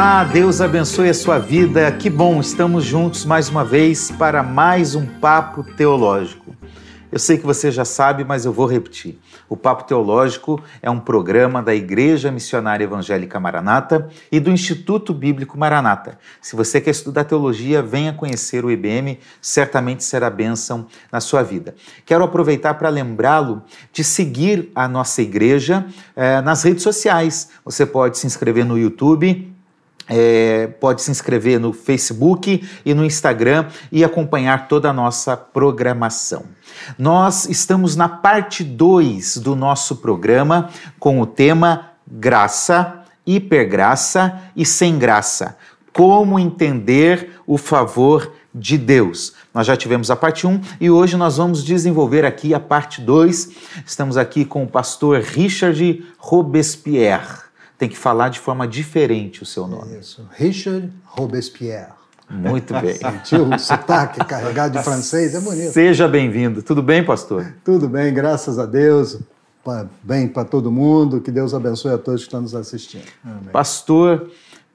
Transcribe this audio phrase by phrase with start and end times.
[0.00, 1.92] Olá, Deus abençoe a sua vida.
[1.92, 6.56] Que bom, estamos juntos mais uma vez para mais um papo teológico.
[7.12, 9.18] Eu sei que você já sabe, mas eu vou repetir.
[9.46, 15.58] O Papo Teológico é um programa da Igreja Missionária Evangélica Maranata e do Instituto Bíblico
[15.58, 16.18] Maranata.
[16.40, 21.74] Se você quer estudar teologia, venha conhecer o IBM, certamente será bênção na sua vida.
[22.06, 25.84] Quero aproveitar para lembrá-lo de seguir a nossa igreja
[26.16, 27.50] eh, nas redes sociais.
[27.64, 29.49] Você pode se inscrever no YouTube
[30.10, 36.44] é, pode se inscrever no Facebook e no Instagram e acompanhar toda a nossa programação.
[36.98, 44.98] Nós estamos na parte 2 do nosso programa com o tema Graça, Hipergraça e Sem
[44.98, 45.56] Graça.
[45.92, 49.34] Como entender o favor de Deus.
[49.54, 53.00] Nós já tivemos a parte 1 um, e hoje nós vamos desenvolver aqui a parte
[53.00, 53.50] 2.
[53.86, 57.49] Estamos aqui com o pastor Richard Robespierre
[57.80, 59.98] tem que falar de forma diferente o seu nome.
[59.98, 61.94] Isso, Richard Robespierre.
[62.28, 62.92] Muito bem.
[63.00, 65.34] Sentiu o sotaque carregado de francês?
[65.34, 65.72] É bonito.
[65.72, 66.62] Seja bem-vindo.
[66.62, 67.54] Tudo bem, pastor?
[67.64, 69.18] Tudo bem, graças a Deus.
[70.02, 71.22] Bem para todo mundo.
[71.22, 73.06] Que Deus abençoe a todos que estão nos assistindo.
[73.24, 73.48] Amém.
[73.50, 74.30] Pastor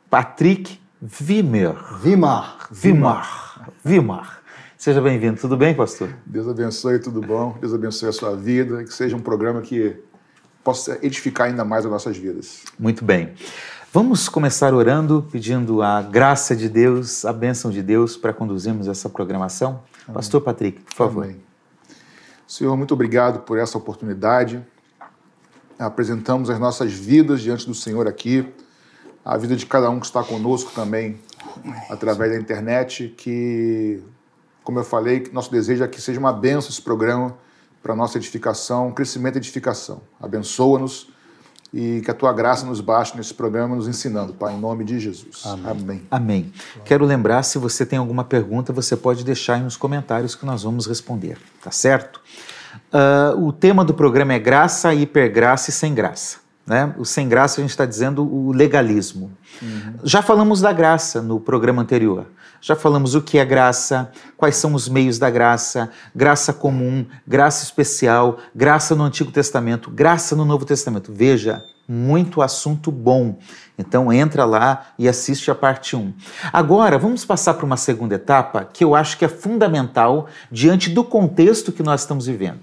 [0.10, 1.76] Patrick Vimer.
[2.02, 2.68] Vimar.
[2.72, 3.70] Vimar.
[3.84, 4.42] Vimar.
[4.76, 5.40] Seja bem-vindo.
[5.40, 6.10] Tudo bem, pastor?
[6.26, 7.56] Deus abençoe, tudo bom.
[7.62, 8.84] Deus abençoe a sua vida.
[8.84, 9.96] Que seja um programa que
[10.66, 12.64] possa edificar ainda mais as nossas vidas.
[12.78, 13.36] Muito bem.
[13.94, 19.08] Vamos começar orando, pedindo a graça de Deus, a bênção de Deus para conduzirmos essa
[19.08, 19.84] programação.
[20.06, 20.16] Amém.
[20.16, 21.24] Pastor Patrick, por favor.
[21.26, 21.38] Amém.
[22.48, 24.66] Senhor, muito obrigado por essa oportunidade.
[25.78, 28.52] Apresentamos as nossas vidas diante do Senhor aqui,
[29.24, 31.20] a vida de cada um que está conosco também
[31.92, 34.02] através da internet, que,
[34.64, 37.38] como eu falei, nosso desejo é que seja uma bênção esse programa
[37.86, 40.02] para nossa edificação, crescimento e edificação.
[40.20, 41.08] Abençoa-nos
[41.72, 45.00] e que a tua graça nos baixe nesse programa, nos ensinando, Pai, em nome de
[45.00, 45.46] Jesus.
[45.46, 45.70] Amém.
[45.70, 46.08] Amém.
[46.10, 46.54] Amém.
[46.84, 50.64] Quero lembrar, se você tem alguma pergunta, você pode deixar aí nos comentários que nós
[50.64, 52.20] vamos responder, tá certo?
[52.92, 56.40] Uh, o tema do programa é graça, hipergraça e sem graça.
[56.66, 56.94] Né?
[56.98, 59.32] O sem graça, a gente está dizendo o legalismo.
[59.62, 59.94] Uhum.
[60.04, 62.26] Já falamos da graça no programa anterior.
[62.60, 67.64] Já falamos o que é graça, quais são os meios da graça, graça comum, graça
[67.64, 71.14] especial, graça no Antigo Testamento, graça no Novo Testamento.
[71.14, 73.38] Veja, muito assunto bom.
[73.78, 76.12] Então entra lá e assiste a parte 1.
[76.52, 81.04] Agora, vamos passar para uma segunda etapa que eu acho que é fundamental diante do
[81.04, 82.62] contexto que nós estamos vivendo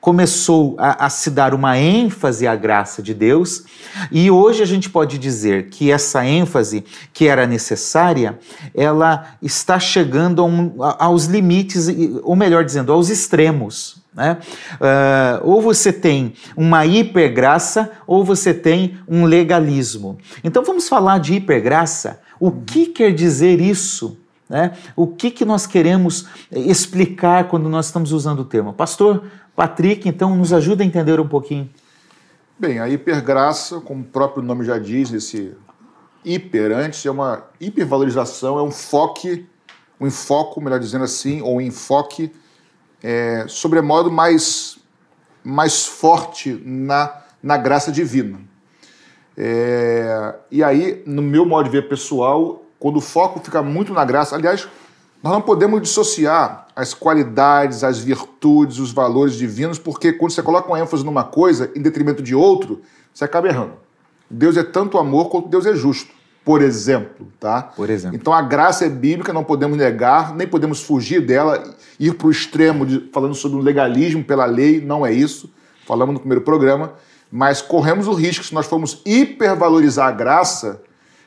[0.00, 3.64] começou a, a, se dar uma ênfase à graça de Deus,
[4.10, 8.38] e hoje a gente pode dizer que essa ênfase que era necessária,
[8.74, 11.88] ela está chegando um, aos limites,
[12.22, 14.00] ou melhor dizendo, aos extremos.
[14.14, 14.38] Né?
[14.74, 20.18] Uh, ou você tem uma hipergraça, ou você tem um legalismo.
[20.42, 22.20] Então vamos falar de hipergraça.
[22.38, 24.16] O que quer dizer isso?
[24.48, 24.72] Né?
[24.96, 28.72] O que, que nós queremos explicar quando nós estamos usando o termo?
[28.72, 29.22] Pastor,
[29.60, 31.68] Patrick, então, nos ajuda a entender um pouquinho.
[32.58, 35.54] Bem, a hipergraça, como o próprio nome já diz, esse
[36.24, 39.28] hiper antes é uma hipervalorização, é um foco,
[40.00, 42.32] um melhor dizendo assim, ou um enfoque
[43.02, 44.78] é, sobremodo mais,
[45.44, 48.40] mais forte na, na graça divina.
[49.36, 54.06] É, e aí, no meu modo de ver pessoal, quando o foco fica muito na
[54.06, 54.66] graça, aliás,
[55.22, 60.66] nós não podemos dissociar as qualidades, as virtudes, os valores divinos, porque quando você coloca
[60.66, 62.80] uma ênfase numa coisa em detrimento de outro,
[63.12, 63.72] você acaba errando.
[64.30, 66.10] Deus é tanto amor quanto Deus é justo,
[66.42, 67.64] por exemplo, tá?
[67.64, 68.16] Por exemplo.
[68.16, 71.62] Então a graça é bíblica, não podemos negar, nem podemos fugir dela,
[71.98, 75.52] ir para o extremo de, falando sobre o legalismo pela lei, não é isso.
[75.86, 76.94] Falamos no primeiro programa,
[77.30, 80.80] mas corremos o risco se nós formos hipervalorizar a graça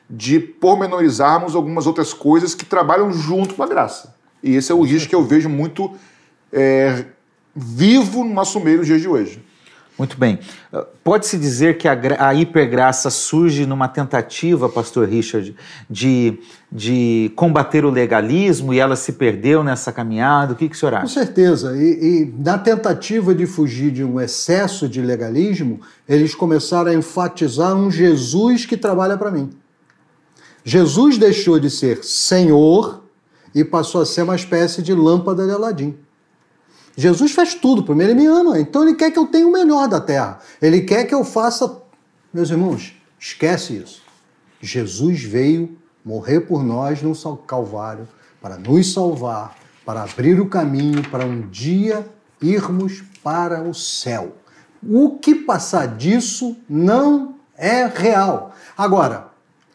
[0.09, 4.15] de pormenorizarmos algumas outras coisas que trabalham junto com a graça.
[4.43, 5.95] E esse é o risco que eu vejo muito
[6.51, 7.05] é,
[7.55, 9.41] vivo no nosso meio nos dias de hoje.
[9.97, 10.39] Muito bem.
[11.03, 15.55] Pode-se dizer que a, a, hipergraça surge numa tentativa, pastor Richard,
[15.87, 16.39] de,
[16.71, 20.53] de combater o legalismo e ela se perdeu nessa caminhada?
[20.53, 21.03] O que, que o senhor acha?
[21.03, 21.77] Com certeza.
[21.77, 25.79] E, e na tentativa de fugir de um excesso de legalismo,
[26.09, 29.51] eles começaram a enfatizar um Jesus que trabalha para mim.
[30.65, 33.02] Jesus deixou de ser Senhor
[33.53, 35.97] e passou a ser uma espécie de lâmpada de Aladim.
[36.95, 39.51] Jesus faz tudo para mim, ele me ama, então ele quer que eu tenha o
[39.51, 40.39] melhor da terra.
[40.61, 41.81] Ele quer que eu faça.
[42.33, 44.01] Meus irmãos, esquece isso.
[44.61, 48.07] Jesus veio morrer por nós no Calvário
[48.41, 49.55] para nos salvar,
[49.85, 52.05] para abrir o caminho para um dia
[52.41, 54.35] irmos para o céu.
[54.85, 58.53] O que passar disso não é real.
[58.77, 59.31] Agora,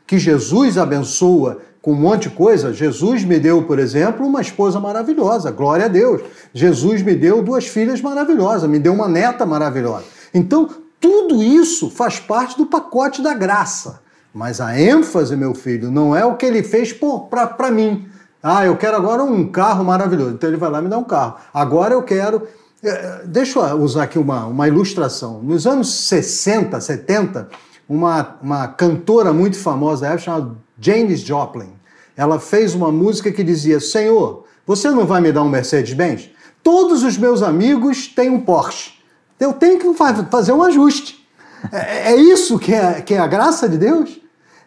[0.06, 2.70] que Jesus abençoa com um monte de coisa.
[2.70, 6.20] Jesus me deu, por exemplo, uma esposa maravilhosa, glória a Deus.
[6.52, 10.05] Jesus me deu duas filhas maravilhosas, me deu uma neta maravilhosa.
[10.35, 10.69] Então,
[11.00, 14.00] tudo isso faz parte do pacote da graça.
[14.35, 18.06] Mas a ênfase, meu filho, não é o que ele fez para mim.
[18.43, 20.32] Ah, eu quero agora um carro maravilhoso.
[20.32, 21.37] Então ele vai lá e me dá um carro.
[21.55, 22.46] Agora eu quero.
[22.85, 25.40] Eh, deixa eu usar aqui uma, uma ilustração.
[25.43, 27.49] Nos anos 60, 70,
[27.88, 31.77] uma, uma cantora muito famosa chamada Janis Joplin.
[32.18, 36.30] Ela fez uma música que dizia: Senhor, você não vai me dar um Mercedes-Benz?
[36.64, 38.94] Todos os meus amigos têm um Porsche.
[39.38, 39.94] Eu tenho que
[40.28, 41.24] fazer um ajuste.
[41.70, 44.20] É, é isso que é, que é a graça de Deus?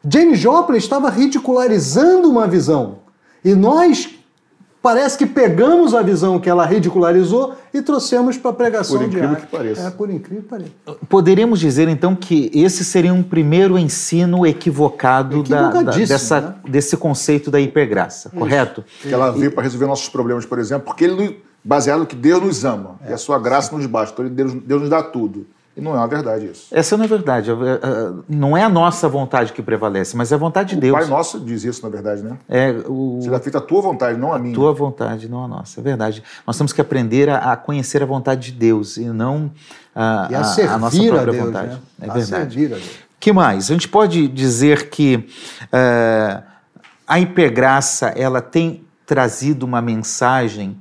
[0.08, 3.00] James Joplin estava ridicularizando uma visão.
[3.44, 4.10] E nós
[4.82, 9.30] parece que pegamos a visão que ela ridicularizou e trouxemos para a pregação por incrível
[9.30, 9.46] diária.
[9.46, 9.88] Que pareça.
[9.88, 10.72] É, por incrível que pareça.
[11.08, 16.56] Poderíamos dizer então que esse seria um primeiro ensino equivocado da, da, dessa, né?
[16.68, 18.38] desse conceito da hipergraça, Isso.
[18.38, 18.84] correto?
[19.02, 22.42] Que ela veio para resolver nossos problemas, por exemplo, porque ele baseado no que Deus
[22.42, 23.12] nos ama é.
[23.12, 24.22] e a sua graça nos basta.
[24.22, 25.46] Então Deus, Deus nos dá tudo.
[25.76, 26.68] E não é uma verdade isso.
[26.70, 27.50] Essa não é verdade.
[27.50, 27.58] É, é,
[28.28, 30.96] não é a nossa vontade que prevalece, mas é a vontade de Deus.
[30.96, 32.38] O Pai Nosso diz isso, na verdade, né?
[32.50, 33.20] É, o...
[33.22, 34.54] Seja feita a tua vontade, não a, a minha.
[34.54, 35.80] A tua vontade, não a nossa.
[35.80, 36.24] É verdade.
[36.46, 39.50] Nós temos que aprender a, a conhecer a vontade de Deus e não
[39.96, 41.70] a, e a, a, a nossa própria Deus, vontade.
[41.70, 41.80] Né?
[42.02, 42.70] É a verdade.
[42.70, 42.80] O
[43.20, 43.70] que mais?
[43.70, 45.28] A gente pode dizer que
[45.66, 46.44] uh,
[47.08, 50.78] a hipergraça ela tem trazido uma mensagem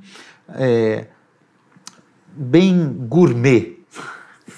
[0.55, 1.07] é,
[2.33, 3.80] bem gourmet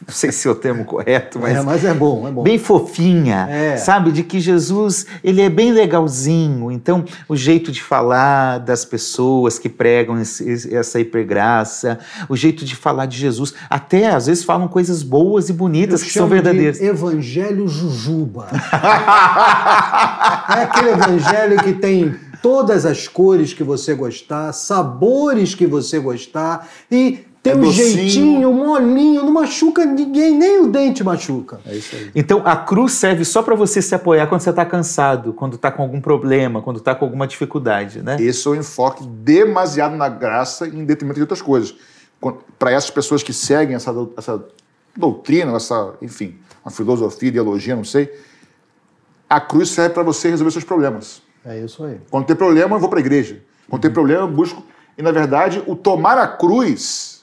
[0.07, 1.57] não sei se é o termo correto, mas.
[1.57, 2.43] É, mas é bom, é bom.
[2.43, 3.77] Bem fofinha, é.
[3.77, 4.11] sabe?
[4.11, 6.71] De que Jesus, ele é bem legalzinho.
[6.71, 12.75] Então, o jeito de falar das pessoas que pregam esse, essa hipergraça, o jeito de
[12.75, 16.79] falar de Jesus, até às vezes falam coisas boas e bonitas Eu que são verdadeiras.
[16.79, 18.47] De evangelho Jujuba.
[20.49, 26.67] é aquele evangelho que tem todas as cores que você gostar, sabores que você gostar
[26.91, 27.87] e tem é um docinho.
[27.89, 31.59] jeitinho, molinho, não machuca ninguém, nem o dente machuca.
[31.65, 32.09] É isso aí.
[32.15, 35.69] Então a cruz serve só para você se apoiar quando você está cansado, quando está
[35.69, 38.15] com algum problema, quando está com alguma dificuldade, né?
[38.17, 41.75] Esse é o enfoque demasiado na graça em detrimento de outras coisas.
[42.57, 44.41] Para essas pessoas que seguem essa, essa
[44.95, 48.09] doutrina, essa, enfim, uma filosofia, ideologia, não sei,
[49.29, 51.21] a cruz serve para você resolver seus problemas.
[51.43, 51.99] É isso aí.
[52.09, 53.41] Quando tem problema, eu vou para a igreja.
[53.69, 53.81] Quando uhum.
[53.81, 54.63] tem problema, eu busco.
[54.97, 57.22] E na verdade, o tomar a cruz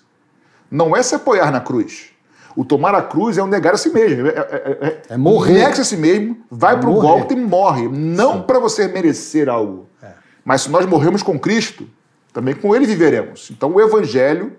[0.71, 2.11] não é se apoiar na cruz.
[2.57, 4.27] O tomar a cruz é o negar a si mesmo.
[4.27, 5.55] É, é, é, é morrer.
[5.55, 7.89] Nega-se a si mesmo, vai para o golpe e morre.
[7.89, 9.89] Não para você merecer algo.
[10.03, 10.09] É.
[10.45, 11.89] Mas se nós morremos com Cristo,
[12.33, 13.51] também com Ele viveremos.
[13.51, 14.53] Então o Evangelho,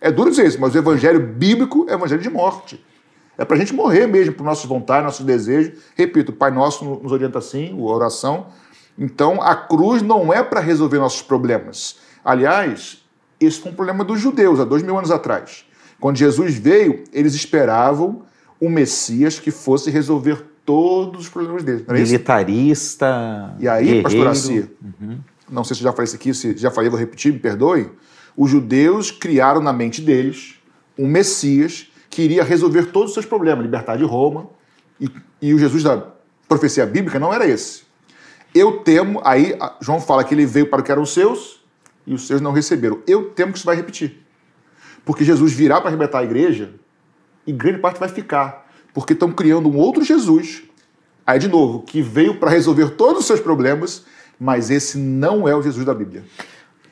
[0.00, 2.84] é duro dizer isso, mas o Evangelho bíblico é o Evangelho de morte.
[3.36, 5.78] É para a gente morrer mesmo, por nossas vontades, nossos desejos.
[5.96, 8.46] Repito, o Pai Nosso nos orienta assim, a oração.
[8.98, 11.96] Então a cruz não é para resolver nossos problemas.
[12.24, 13.03] Aliás,
[13.40, 15.64] esse foi um problema dos judeus há dois mil anos atrás.
[16.00, 18.22] Quando Jesus veio, eles esperavam
[18.60, 21.84] um Messias que fosse resolver todos os problemas deles.
[21.86, 23.54] Militarista.
[23.58, 24.02] E aí, guerreiro.
[24.02, 25.18] pastor Assi, uhum.
[25.50, 27.90] não sei se já falei isso aqui, se já falei, vou repetir, me perdoe.
[28.36, 30.56] Os judeus criaram na mente deles
[30.98, 34.48] um Messias que iria resolver todos os seus problemas, libertar de Roma.
[35.00, 35.10] E,
[35.42, 36.06] e o Jesus da
[36.48, 37.82] profecia bíblica não era esse.
[38.54, 41.63] Eu temo, aí João fala que ele veio para o que eram os seus,
[42.06, 43.00] e os seus não receberam.
[43.06, 44.20] Eu temo que isso vai repetir.
[45.04, 46.72] Porque Jesus virá para arrebentar a igreja
[47.46, 48.66] e grande parte vai ficar.
[48.92, 50.62] Porque estão criando um outro Jesus,
[51.26, 54.04] aí de novo, que veio para resolver todos os seus problemas,
[54.38, 56.24] mas esse não é o Jesus da Bíblia.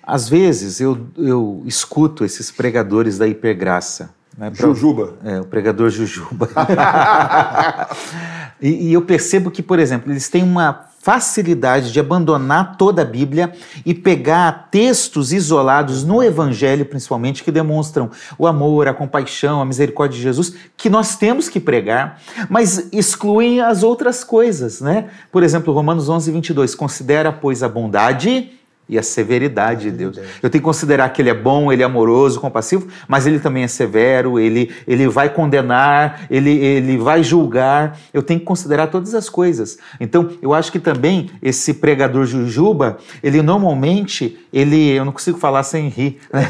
[0.02, 4.14] Às vezes eu, eu escuto esses pregadores da hipergraça.
[4.36, 5.14] Né, pra, Jujuba.
[5.24, 6.48] É, o pregador Jujuba.
[8.62, 13.04] e, e eu percebo que, por exemplo, eles têm uma facilidade de abandonar toda a
[13.04, 13.52] Bíblia
[13.84, 20.16] e pegar textos isolados no Evangelho, principalmente, que demonstram o amor, a compaixão, a misericórdia
[20.16, 25.06] de Jesus, que nós temos que pregar, mas excluem as outras coisas, né?
[25.32, 28.52] Por exemplo, Romanos 11, 22, considera, pois, a bondade
[28.92, 30.18] e a severidade de Deus.
[30.42, 33.62] Eu tenho que considerar que ele é bom, ele é amoroso, compassivo, mas ele também
[33.62, 37.98] é severo, ele, ele vai condenar, ele, ele vai julgar.
[38.12, 39.78] Eu tenho que considerar todas as coisas.
[39.98, 45.62] Então, eu acho que também esse pregador Jujuba, ele normalmente, ele, eu não consigo falar
[45.62, 46.18] sem rir.
[46.30, 46.46] Né?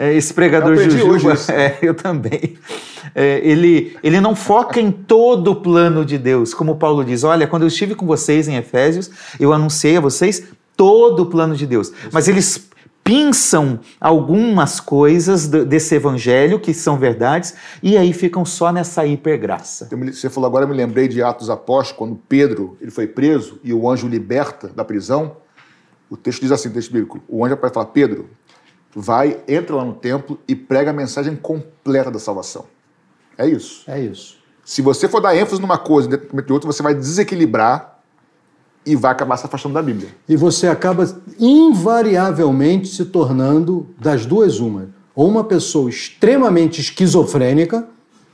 [0.16, 2.56] esse pregador eu Jujuba, é, eu também.
[3.14, 7.24] É, ele, ele não foca em todo o plano de Deus, como Paulo diz.
[7.24, 10.44] Olha, quando eu estive com vocês em Efésios, eu anunciei a vocês
[10.78, 11.92] todo o plano de Deus.
[12.12, 12.70] Mas eles
[13.02, 19.88] pinçam algumas coisas desse evangelho que são verdades e aí ficam só nessa hipergraça.
[20.12, 23.72] Você falou agora, eu me lembrei de Atos Apóstolos, quando Pedro ele foi preso e
[23.72, 25.38] o anjo liberta da prisão.
[26.08, 28.28] O texto diz assim, o texto bíblico, o anjo vai falar, Pedro,
[28.94, 32.66] vai, entra lá no templo e prega a mensagem completa da salvação.
[33.36, 33.90] É isso.
[33.90, 34.38] É isso.
[34.64, 37.97] Se você for dar ênfase numa coisa dentro de outra, você vai desequilibrar
[38.88, 40.08] e vai acabar se afastando da Bíblia.
[40.26, 41.06] E você acaba
[41.38, 44.88] invariavelmente se tornando das duas uma.
[45.14, 47.86] Ou uma pessoa extremamente esquizofrênica,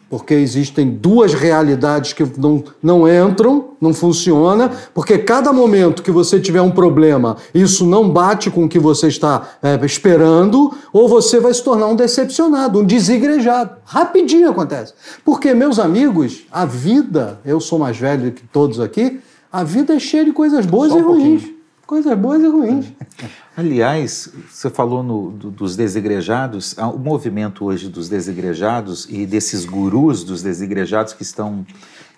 [0.08, 6.38] porque existem duas realidades que não, não entram, não funciona, porque cada momento que você
[6.38, 11.40] tiver um problema, isso não bate com o que você está é, esperando, ou você
[11.40, 13.76] vai se tornar um decepcionado, um desigrejado.
[13.84, 14.94] Rapidinho acontece.
[15.24, 19.20] Porque, meus amigos, a vida, eu sou mais velho que todos aqui,
[19.54, 21.42] a vida é cheia de coisas boas Só e um ruins.
[21.42, 21.54] Pouquinho.
[21.86, 22.86] Coisas boas e ruins.
[23.56, 30.24] Aliás, você falou no, do, dos desigrejados, o movimento hoje dos desigrejados e desses gurus
[30.24, 31.64] dos desigrejados que estão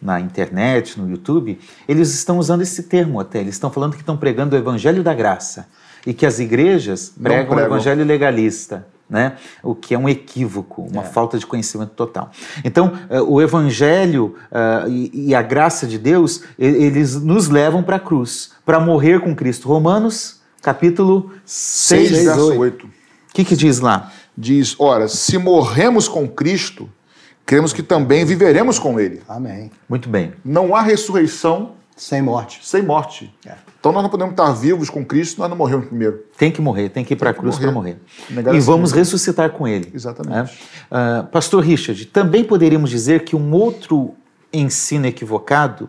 [0.00, 3.40] na internet, no YouTube, eles estão usando esse termo até.
[3.40, 5.68] Eles estão falando que estão pregando o evangelho da graça
[6.06, 7.56] e que as igrejas pregam, pregam.
[7.56, 9.36] o evangelho legalista né?
[9.62, 11.06] o que é um equívoco, uma é.
[11.06, 12.30] falta de conhecimento total.
[12.64, 17.96] Então, uh, o Evangelho uh, e, e, a graça de Deus, eles nos levam para
[17.96, 19.68] a cruz, para morrer com Cristo.
[19.68, 22.86] Romanos, capítulo 6, 6 verso 8.
[22.86, 22.90] O
[23.32, 24.12] que, que diz lá?
[24.36, 26.88] Diz, ora, se morremos com Cristo,
[27.44, 29.22] cremos que também viveremos com Ele.
[29.28, 29.70] Amém.
[29.88, 30.32] Muito bem.
[30.44, 32.60] Não há ressurreição sem morte.
[32.62, 33.34] Sem morte.
[33.46, 33.54] É.
[33.80, 36.24] Então nós não podemos estar vivos com Cristo, nós não morremos primeiro.
[36.36, 37.98] Tem que morrer, tem que ir para a cruz para morrer.
[38.28, 38.98] Negar e vamos mesmo.
[38.98, 39.90] ressuscitar com Ele.
[39.94, 40.52] Exatamente.
[40.90, 41.22] Né?
[41.22, 44.14] Uh, Pastor Richard, também poderíamos dizer que um outro
[44.52, 45.88] ensino equivocado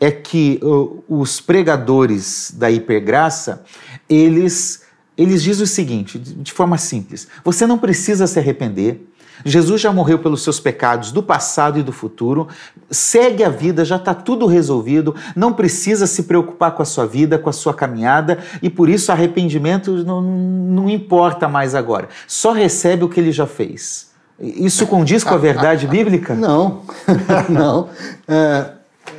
[0.00, 3.64] é que uh, os pregadores da hipergraça,
[4.08, 4.82] eles,
[5.16, 9.06] eles dizem o seguinte, de, de forma simples, você não precisa se arrepender,
[9.44, 12.48] Jesus já morreu pelos seus pecados do passado e do futuro,
[12.90, 17.38] segue a vida, já está tudo resolvido, não precisa se preocupar com a sua vida,
[17.38, 22.08] com a sua caminhada, e por isso arrependimento não, não importa mais agora.
[22.26, 24.10] Só recebe o que ele já fez.
[24.38, 26.34] Isso condiz com a verdade bíblica?
[26.34, 26.82] Não,
[27.48, 27.88] não.
[28.28, 28.70] É,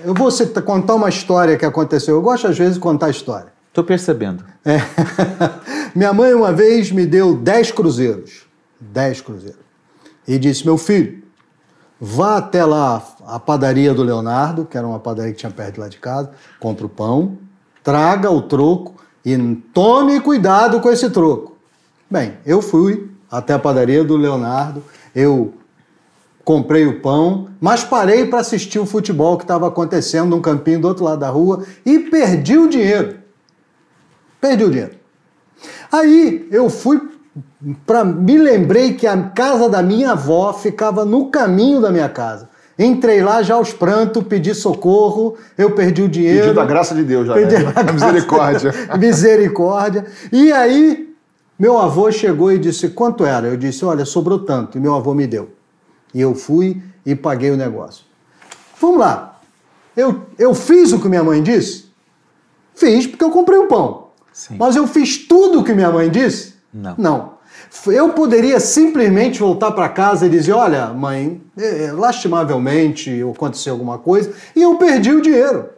[0.04, 0.30] eu vou
[0.66, 2.16] contar uma história que aconteceu.
[2.16, 3.48] Eu gosto às vezes de contar história.
[3.70, 4.44] Estou percebendo.
[4.66, 4.80] É.
[5.96, 8.48] Minha mãe uma vez me deu 10 cruzeiros.
[8.80, 9.67] 10 cruzeiros
[10.28, 11.24] e disse: Meu filho,
[12.00, 15.88] vá até lá a padaria do Leonardo, que era uma padaria que tinha perto lá
[15.88, 17.38] de casa, compre o pão,
[17.84, 19.38] traga o troco e
[19.74, 21.58] tome cuidado com esse troco.
[22.10, 25.54] Bem, eu fui até a padaria do Leonardo, eu
[26.44, 30.88] comprei o pão, mas parei para assistir o futebol que estava acontecendo num campinho do
[30.88, 33.18] outro lado da rua e perdi o dinheiro.
[34.40, 34.96] Perdi o dinheiro.
[35.92, 37.02] Aí eu fui
[37.86, 42.50] para me lembrei que a casa da minha avó ficava no caminho da minha casa.
[42.80, 46.40] Entrei lá já aos prantos, pedi socorro, eu perdi o dinheiro.
[46.40, 47.74] Pediu da graça de Deus já, pedi né?
[47.76, 48.74] a misericórdia.
[48.98, 50.06] misericórdia.
[50.32, 51.16] E aí,
[51.58, 53.48] meu avô chegou e disse, quanto era?
[53.48, 54.78] Eu disse, olha, sobrou tanto.
[54.78, 55.50] E meu avô me deu.
[56.14, 58.06] E eu fui e paguei o negócio.
[58.80, 59.40] Vamos lá.
[59.96, 61.86] Eu, eu fiz o que minha mãe disse?
[62.76, 64.10] Fiz porque eu comprei o pão.
[64.32, 64.56] Sim.
[64.60, 66.57] Mas eu fiz tudo o que minha mãe disse?
[66.74, 66.96] Não.
[66.98, 67.38] Não.
[67.88, 74.32] Eu poderia simplesmente voltar para casa e dizer: Olha, mãe, é, lastimavelmente aconteceu alguma coisa
[74.56, 75.70] e eu perdi o dinheiro.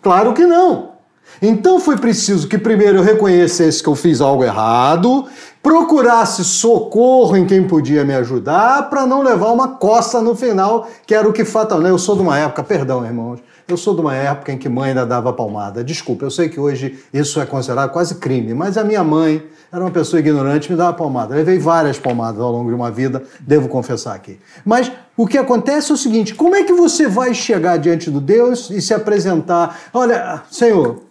[0.00, 0.92] Claro que não.
[1.40, 5.26] Então foi preciso que primeiro eu reconhecesse que eu fiz algo errado,
[5.62, 11.14] procurasse socorro em quem podia me ajudar para não levar uma coça no final, que
[11.14, 11.90] era o que fatalmente.
[11.90, 13.40] Eu sou de uma época, perdão, irmãos,
[13.72, 15.82] eu sou de uma época em que mãe ainda dava palmada.
[15.82, 19.82] Desculpa, eu sei que hoje isso é considerado quase crime, mas a minha mãe era
[19.82, 21.34] uma pessoa ignorante, me dava palmada.
[21.34, 24.38] Levei várias palmadas ao longo de uma vida, devo confessar aqui.
[24.64, 28.20] Mas o que acontece é o seguinte: como é que você vai chegar diante do
[28.20, 29.78] Deus e se apresentar?
[29.92, 31.02] Olha, Senhor,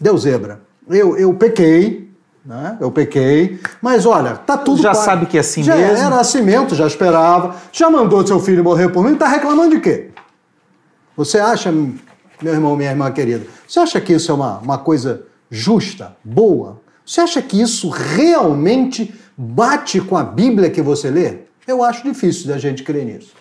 [0.00, 2.10] Deus zebra, eu, eu pequei,
[2.44, 2.76] né?
[2.80, 4.82] Eu pequei, mas olha, tá tudo.
[4.82, 6.04] Já sabe que é assim já mesmo?
[6.04, 7.54] Era assim mesmo, já esperava.
[7.72, 10.10] Já mandou seu filho morrer por mim, tá reclamando de quê?
[11.16, 15.26] Você acha, meu irmão, minha irmã querida, você acha que isso é uma, uma coisa
[15.50, 16.80] justa, boa?
[17.06, 21.38] Você acha que isso realmente bate com a Bíblia que você lê?
[21.66, 23.32] Eu acho difícil da gente crer nisso.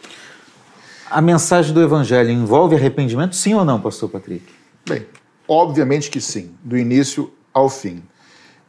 [1.10, 4.46] A mensagem do Evangelho envolve arrependimento, sim ou não, Pastor Patrick?
[4.88, 5.06] Bem,
[5.48, 8.04] obviamente que sim, do início ao fim.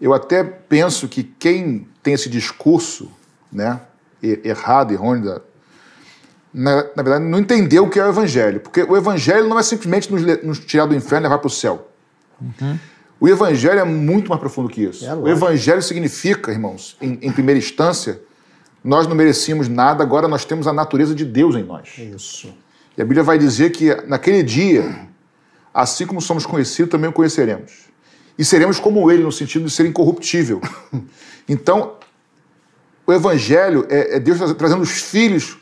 [0.01, 3.11] Eu até penso que quem tem esse discurso
[3.51, 3.81] né,
[4.23, 5.41] errado, errôneo
[6.55, 8.61] na, na, verdade, não entendeu o que é o Evangelho.
[8.61, 11.51] Porque o Evangelho não é simplesmente nos, nos tirar do inferno e levar para o
[11.51, 11.91] céu.
[12.41, 12.79] Uhum.
[13.21, 15.07] O evangelho é muito mais profundo que isso.
[15.07, 18.21] É o evangelho significa, irmãos, em, em primeira instância,
[18.83, 21.89] nós não merecíamos nada, agora nós temos a natureza de Deus em nós.
[21.97, 22.53] Isso.
[22.97, 25.09] E a Bíblia vai dizer que naquele dia,
[25.73, 27.87] assim como somos conhecidos, também o conheceremos.
[28.39, 30.61] E seremos como ele, no sentido de ser incorruptível.
[31.47, 31.97] Então,
[33.07, 35.59] o Evangelho é, é Deus tra- trazendo os filhos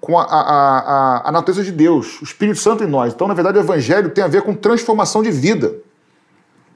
[0.00, 3.12] com a, a, a, a natureza de Deus, o Espírito Santo em nós.
[3.12, 5.74] Então, na verdade, o Evangelho tem a ver com transformação de vida.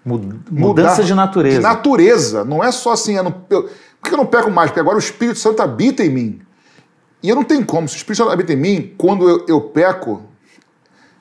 [0.04, 1.56] Mudar Mudança de natureza.
[1.58, 2.44] De natureza.
[2.44, 3.62] Não é só assim, eu não, eu-
[4.00, 4.70] por que eu não peco mais?
[4.70, 6.40] Porque agora o Espírito Santo habita em mim.
[7.22, 7.88] E eu não tenho como.
[7.88, 10.22] Se o Espírito Santo habita em mim, quando eu, eu peco,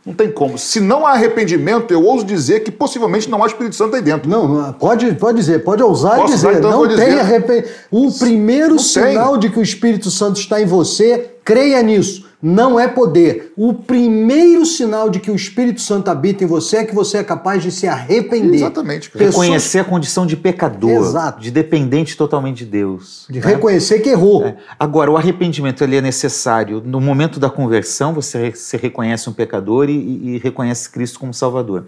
[0.03, 0.57] não tem como.
[0.57, 4.27] Se não há arrependimento, eu ouso dizer que possivelmente não há Espírito Santo aí dentro.
[4.27, 6.47] Não, não, pode, pode dizer, pode ousar Posso dizer.
[6.47, 7.69] usar, então não tem arrependimento.
[7.91, 8.83] O primeiro Não tem.
[8.83, 12.29] sinal de que o Espírito Santo está em você, creia nisso.
[12.43, 13.53] Não é poder.
[13.55, 17.23] O primeiro sinal de que o Espírito Santo habita em você é que você é
[17.23, 18.55] capaz de se arrepender.
[18.57, 19.23] Exatamente, cara.
[19.25, 21.39] Pessoas- Reconhecer a condição de pecador, Exato.
[21.39, 23.27] de dependente totalmente de Deus.
[23.29, 23.45] De né?
[23.45, 24.43] reconhecer que errou.
[24.43, 24.55] É.
[24.79, 29.87] Agora, o arrependimento ele é necessário no momento da conversão, você, você reconhece um pecador
[29.87, 31.85] e, e- e reconhece Cristo como Salvador.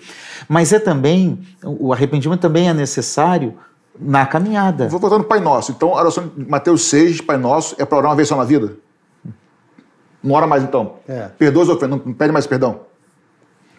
[0.47, 3.55] Mas é também, o arrependimento também é necessário
[3.99, 4.87] na caminhada.
[4.87, 5.71] Vou voltar no Pai Nosso.
[5.71, 8.43] Então, a oração de Mateus 6, Pai Nosso, é para orar uma vez só na
[8.43, 8.73] vida?
[10.23, 10.93] Não ora mais então.
[11.07, 11.29] É.
[11.37, 12.81] Perdoa as ofensas, não pede mais perdão.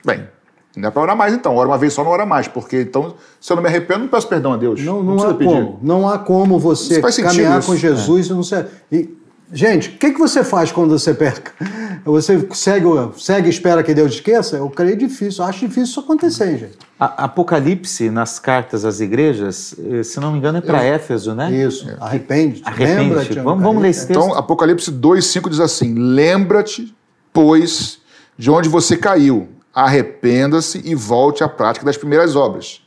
[0.05, 0.29] Bem,
[0.77, 1.57] não é para orar mais então.
[1.57, 2.49] Ora uma vez só, não ora mais.
[2.49, 4.81] Porque então, se eu não me arrependo, não peço perdão a Deus.
[4.83, 5.51] Não, não, precisa há pedir.
[5.51, 5.79] como.
[5.83, 7.69] Não há como você caminhar isso.
[7.69, 8.67] com Jesus e não ser.
[8.91, 9.17] E,
[9.55, 11.53] gente, o que, que você faz quando você peca?
[12.05, 14.57] Você segue, segue e espera que Deus esqueça?
[14.57, 15.43] Eu creio difícil.
[15.45, 16.79] Acho difícil isso acontecer, gente.
[17.01, 21.51] A- Apocalipse, nas cartas às igrejas, eh, se não me engano, é para Éfeso, né?
[21.51, 21.89] Isso.
[22.01, 22.61] Arrepende.
[22.65, 23.01] Arrepende-te.
[23.09, 23.41] Lembra-te.
[23.41, 24.21] Vamos- vamos ler esse texto.
[24.23, 26.95] Então, Apocalipse 2, 5 diz assim: Lembra-te,
[27.33, 28.01] pois,
[28.37, 32.81] de onde você caiu, arrependa-se e volte à prática das primeiras obras.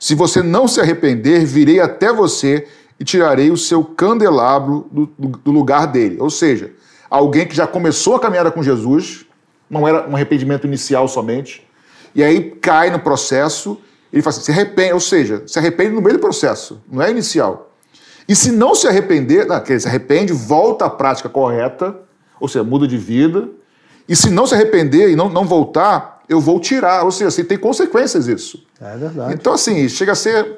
[0.00, 2.66] Se você não se arrepender, virei até você
[2.98, 6.16] e tirarei o seu candelabro do, do- lugar dele.
[6.20, 6.72] Ou seja,
[7.10, 9.26] alguém que já começou a caminhada com Jesus,
[9.68, 11.66] não era um arrependimento inicial somente,
[12.14, 13.78] e aí cai no processo,
[14.12, 17.10] ele fala assim, se arrepende, ou seja, se arrepende no meio do processo, não é
[17.10, 17.72] inicial.
[18.28, 21.98] E se não se arrepender, não, quer dizer, se arrepende, volta à prática correta,
[22.40, 23.48] ou seja, muda de vida.
[24.08, 27.04] E se não se arrepender e não, não voltar, eu vou tirar.
[27.04, 28.64] Ou seja, assim, tem consequências isso.
[28.80, 29.34] É verdade.
[29.34, 30.56] Então, assim, chega a ser.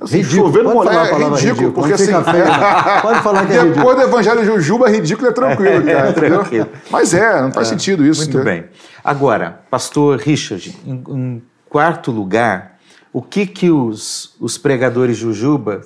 [0.00, 0.46] Assim, Ridículo.
[0.46, 1.72] chover Pode falar a é palavra ridículo, ridículo.
[1.72, 2.06] porque assim.
[2.32, 3.00] feio, não.
[3.02, 3.74] Pode falar que é ridículo.
[3.76, 6.10] Depois do Evangelho de Jujuba, ridículo é tranquilo, cara.
[6.10, 6.38] entendeu?
[6.40, 6.68] tranquilo.
[6.90, 8.22] Mas é, não faz sentido isso.
[8.22, 8.44] Muito né?
[8.44, 8.64] bem.
[9.04, 12.78] Agora, pastor Richard, em, em quarto lugar,
[13.12, 15.82] o que que os, os pregadores Jujuba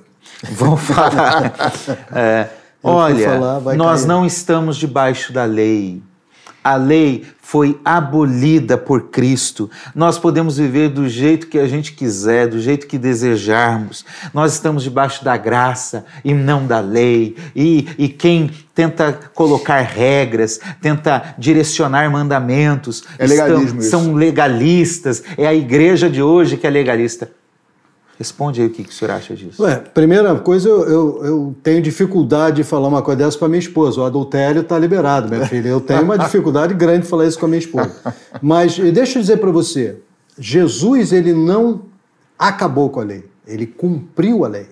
[0.53, 1.53] vão falar?
[2.14, 2.49] É,
[2.83, 4.09] olha, falar, nós cair.
[4.09, 6.03] não estamos debaixo da lei.
[6.62, 9.71] A lei foi abolida por Cristo.
[9.94, 14.05] Nós podemos viver do jeito que a gente quiser, do jeito que desejarmos.
[14.35, 17.37] Nós estamos debaixo da graça e não da lei.
[17.57, 23.90] E, e quem tenta colocar regras, tenta direcionar mandamentos, É isso.
[23.90, 25.23] são legalistas.
[25.37, 27.31] É a igreja de hoje que é legalista.
[28.18, 29.62] Responde aí o que, que o senhor acha disso.
[29.62, 33.61] Ué, primeira coisa, eu, eu, eu tenho dificuldade de falar uma coisa dessa para minha
[33.61, 34.00] esposa.
[34.00, 35.68] O adultério está liberado, minha filha.
[35.68, 37.92] Eu tenho uma dificuldade grande de falar isso com a minha esposa.
[38.42, 40.00] Mas deixa eu dizer para você,
[40.37, 41.83] Jesus ele não
[42.37, 44.66] acabou com a lei, ele cumpriu a lei.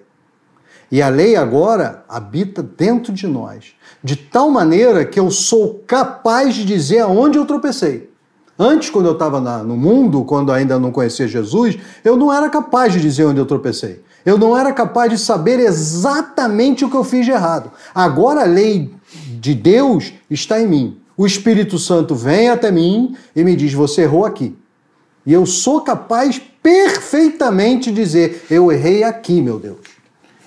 [0.90, 6.56] E a lei agora habita dentro de nós, de tal maneira que eu sou capaz
[6.56, 8.10] de dizer aonde eu tropecei.
[8.58, 12.92] Antes, quando eu estava no mundo, quando ainda não conhecia Jesus, eu não era capaz
[12.92, 14.02] de dizer onde eu tropecei.
[14.24, 17.70] Eu não era capaz de saber exatamente o que eu fiz de errado.
[17.94, 18.92] Agora a lei
[19.38, 20.96] de Deus está em mim.
[21.16, 24.56] O Espírito Santo vem até mim e me diz: Você errou aqui.
[25.24, 29.78] E eu sou capaz perfeitamente de dizer: Eu errei aqui, meu Deus.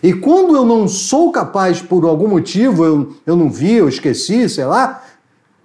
[0.02, 4.48] E quando eu não sou capaz, por algum motivo, eu, eu não vi, eu esqueci,
[4.50, 5.04] sei lá,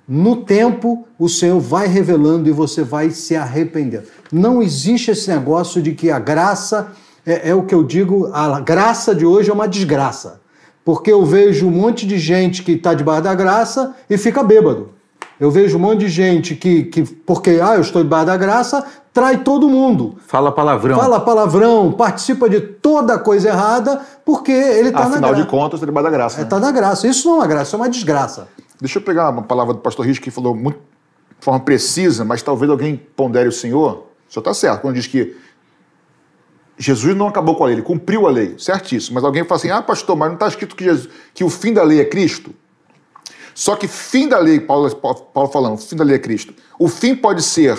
[0.06, 4.04] no tempo o Senhor vai revelando e você vai se arrependendo.
[4.30, 6.88] Não existe esse negócio de que a graça,
[7.24, 10.40] é, é o que eu digo, a graça de hoje é uma desgraça.
[10.84, 14.90] Porque eu vejo um monte de gente que está debaixo da graça e fica bêbado.
[15.40, 18.84] Eu vejo um monte de gente que, que porque ah, eu estou debaixo da graça,
[19.12, 20.16] trai todo mundo.
[20.26, 20.96] Fala palavrão.
[20.98, 25.42] Fala palavrão, participa de toda coisa errada, porque ele está na Afinal graça.
[25.44, 26.36] de contas, está debaixo da graça.
[26.36, 26.42] né?
[26.44, 27.08] Está na graça.
[27.08, 28.48] Isso não é uma graça, isso é uma desgraça.
[28.84, 32.42] Deixa eu pegar uma palavra do pastor Richo que falou muito, de forma precisa, mas
[32.42, 34.08] talvez alguém pondere o Senhor.
[34.28, 35.34] O senhor está certo quando diz que
[36.76, 39.14] Jesus não acabou com a lei, ele cumpriu a lei, certíssimo.
[39.14, 41.72] Mas alguém fala assim: ah, pastor, mas não está escrito que, Jesus- que o fim
[41.72, 42.54] da lei é Cristo?
[43.54, 46.52] Só que fim da lei, Paulo, Paulo falando, fim da lei é Cristo.
[46.78, 47.78] O fim pode ser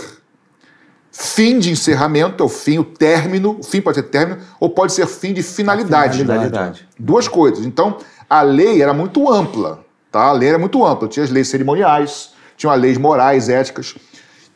[1.11, 4.91] fim de encerramento, é o fim, o término, o fim pode ser término, ou pode
[4.91, 6.17] ser fim de finalidade.
[6.17, 6.87] Finalidade.
[6.97, 7.63] Duas coisas.
[7.63, 9.85] Então, a lei era muito ampla,
[10.15, 10.28] tá?
[10.28, 11.10] A lei era muito ampla.
[11.10, 13.95] Tinha as leis cerimoniais, tinha as leis morais, éticas.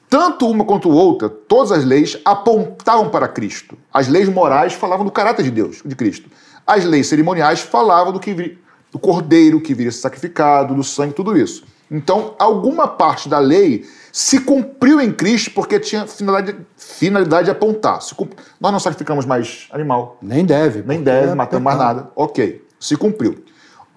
[0.09, 3.77] Tanto uma quanto outra, todas as leis apontavam para Cristo.
[3.93, 6.29] As leis morais falavam do caráter de Deus, de Cristo.
[6.65, 8.57] As leis cerimoniais falavam do que
[8.91, 11.63] do cordeiro que viria sacrificado, do sangue, tudo isso.
[11.91, 18.01] Então, alguma parte da lei se cumpriu em Cristo porque tinha finalidade, finalidade de apontar.
[18.01, 18.29] Se cum-
[18.61, 20.83] Nós não sacrificamos mais animal, Nem deve.
[20.87, 22.09] nem deve, é matamos mais nada.
[22.15, 23.43] Ok, se cumpriu.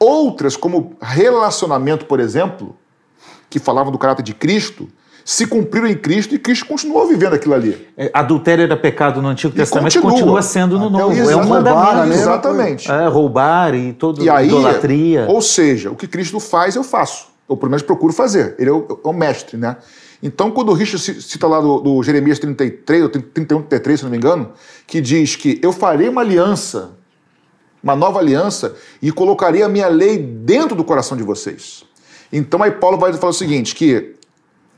[0.02, 2.74] Outras, como relacionamento, por exemplo,
[3.48, 4.88] que falavam do caráter de Cristo,
[5.24, 7.86] se cumpriram em Cristo e Cristo continuou vivendo aquilo ali.
[7.96, 10.12] É, Adultério era pecado no Antigo Testamento, continua.
[10.12, 11.14] continua, sendo no Novo.
[11.14, 12.06] o É um mandamento.
[12.08, 12.14] né?
[12.16, 12.90] Exatamente.
[12.90, 15.26] É, roubar e todo E aí, idolatria.
[15.28, 17.26] ou seja, o que Cristo faz, eu faço.
[17.46, 18.56] Ou pelo menos procuro fazer.
[18.58, 19.76] Ele é o, é o mestre, né?
[20.22, 24.04] Então, quando o Richard ci- cita lá do, do Jeremias 33, ou 31, 33, se
[24.04, 24.50] não me engano,
[24.86, 26.92] que diz que eu farei uma aliança,
[27.82, 31.84] uma nova aliança, e colocarei a minha lei dentro do coração de vocês.
[32.32, 34.14] Então, aí Paulo vai falar o seguinte, que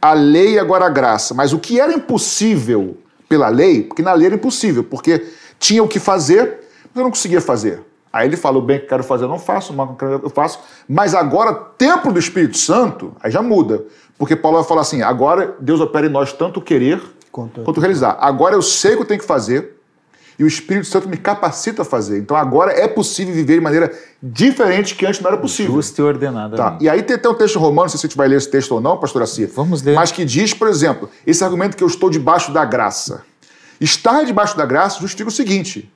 [0.00, 2.96] a lei é agora a graça, mas o que era impossível
[3.28, 5.26] pela lei, porque na lei era impossível, porque
[5.58, 7.82] tinha o que fazer, mas eu não conseguia fazer.
[8.12, 10.20] Aí ele fala, o bem que quero fazer eu não faço, o mal que quero
[10.22, 13.84] eu faço, mas agora, templo do Espírito Santo, aí já muda,
[14.16, 18.16] porque Paulo vai falar assim, agora Deus opera em nós tanto querer Quanto- quanto, realizar.
[18.20, 19.73] Agora eu sei o que eu tenho que fazer,
[20.38, 22.18] e o Espírito Santo me capacita a fazer.
[22.18, 23.92] Então agora é possível viver de maneira
[24.22, 25.74] diferente que antes não era possível.
[25.74, 26.56] Justo e ordenado.
[26.56, 26.78] Tá.
[26.80, 28.50] E aí tem até um texto romano, não sei se a gente vai ler esse
[28.50, 29.46] texto ou não, pastor Assi.
[29.46, 29.94] Vamos ler.
[29.94, 33.22] Mas que diz, por exemplo, esse argumento que eu estou debaixo da graça.
[33.80, 35.92] Estar debaixo da graça justifica o seguinte: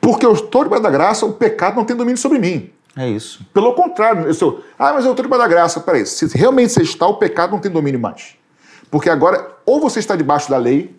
[0.00, 2.70] porque eu estou debaixo da graça, o pecado não tem domínio sobre mim.
[2.96, 3.44] É isso.
[3.52, 5.80] Pelo contrário, eu sou, ah, mas eu estou debaixo da graça.
[5.80, 8.36] Peraí, se realmente você está, o pecado não tem domínio mais.
[8.90, 10.94] Porque agora, ou você está debaixo da lei,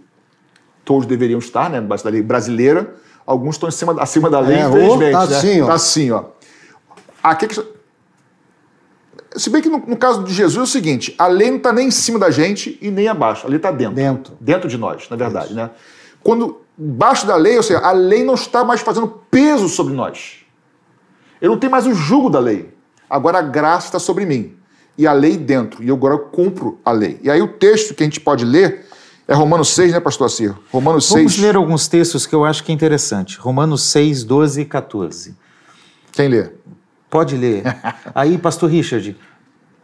[0.85, 2.95] todos deveriam estar, né, debaixo da lei brasileira,
[3.25, 5.11] alguns estão em cima, acima da lei, É, infelizmente.
[5.11, 5.35] tá né?
[5.35, 5.65] assim, ó.
[5.65, 6.23] Tá assim, ó.
[7.23, 7.75] Aqui é.
[9.37, 11.73] Se bem que no, no caso de Jesus é o seguinte, a lei não está
[11.73, 13.95] nem em cima da gente e nem abaixo, a lei está dentro.
[13.95, 14.37] Dentro.
[14.39, 15.71] Dentro de nós, na verdade, né?
[16.23, 20.45] Quando embaixo da lei, ou seja, a lei não está mais fazendo peso sobre nós.
[21.41, 22.73] Eu não tenho mais o jugo da lei.
[23.09, 24.55] Agora a graça está sobre mim.
[24.97, 25.83] E a lei dentro.
[25.83, 27.19] E eu agora cumpro a lei.
[27.21, 28.85] E aí o texto que a gente pode ler
[29.27, 30.53] é Romanos 6, né, pastor Assir?
[30.71, 31.43] Romanos Vamos 6.
[31.43, 33.37] ler alguns textos que eu acho que é interessante.
[33.39, 35.35] Romanos 6, 12 e 14.
[36.11, 36.49] Quem lê?
[37.09, 37.63] Pode ler.
[38.13, 39.15] Aí, pastor Richard,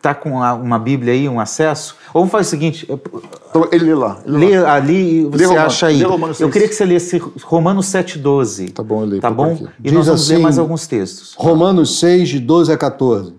[0.02, 1.96] tá com a- uma Bíblia aí, um acesso?
[2.14, 4.20] Ou vamos fazer o seguinte, Então, ele lê lá.
[4.26, 4.74] ele lê lá.
[4.74, 6.02] ali e você Lê Romanos- acha aí.
[6.02, 6.52] eu 6.
[6.54, 8.70] queria que você lesse Romanos 7, 12.
[8.70, 9.54] Tá bom, eu leio, Tá bom?
[9.54, 9.68] aqui.
[9.80, 11.34] E Diz nós vamos ler assim- mais alguns textos.
[11.38, 13.34] Romanos 6, de 12 a 14.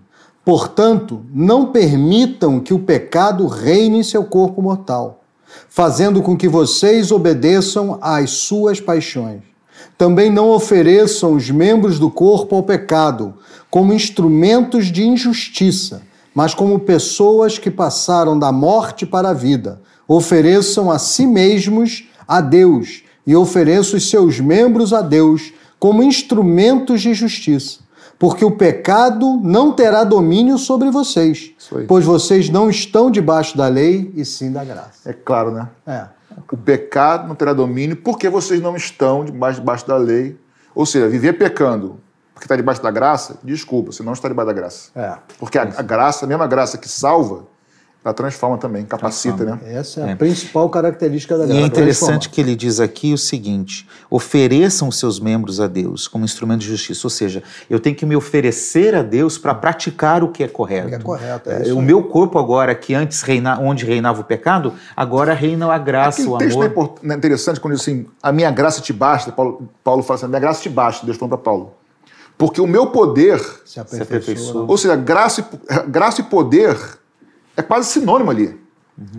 [0.45, 5.22] Portanto, não permitam que o pecado reine em seu corpo mortal,
[5.69, 9.41] fazendo com que vocês obedeçam às suas paixões.
[9.97, 13.33] Também não ofereçam os membros do corpo ao pecado
[13.69, 19.81] como instrumentos de injustiça, mas como pessoas que passaram da morte para a vida.
[20.07, 27.01] Ofereçam a si mesmos a Deus e ofereçam os seus membros a Deus como instrumentos
[27.01, 27.79] de justiça.
[28.19, 31.51] Porque o pecado não terá domínio sobre vocês,
[31.87, 35.09] pois vocês não estão debaixo da lei e sim da graça.
[35.09, 35.67] É claro, né?
[35.85, 36.05] É.
[36.51, 40.37] O pecado não terá domínio porque vocês não estão debaixo, debaixo da lei.
[40.73, 41.99] Ou seja, viver pecando
[42.33, 44.91] porque está debaixo da graça, desculpa, você não está debaixo da graça.
[44.95, 45.17] É.
[45.37, 47.45] Porque a, a graça, a mesma graça que salva,
[48.05, 49.59] ela transforma também, capacita, né?
[49.65, 53.87] Essa é a principal característica da E é interessante que ele diz aqui o seguinte:
[54.09, 57.05] ofereçam os seus membros a Deus como instrumento de justiça.
[57.05, 60.87] Ou seja, eu tenho que me oferecer a Deus para praticar o que é correto.
[60.87, 61.85] O que é correto, é É, isso o aí.
[61.85, 66.35] meu corpo agora, que antes reina, onde reinava o pecado, agora reina a graça, Aquele
[66.35, 66.71] o texto é amor.
[66.71, 70.25] import- né, interessante quando diz assim, a minha graça te basta, Paulo, Paulo fala assim,
[70.25, 71.73] a minha graça te basta, Deus falando para Paulo.
[72.37, 74.03] Porque o meu poder, Se aperfeiçoa.
[74.17, 74.65] aperfeiçoa.
[74.67, 76.75] ou seja, graça e, graça e poder
[77.55, 78.59] é quase sinônimo ali.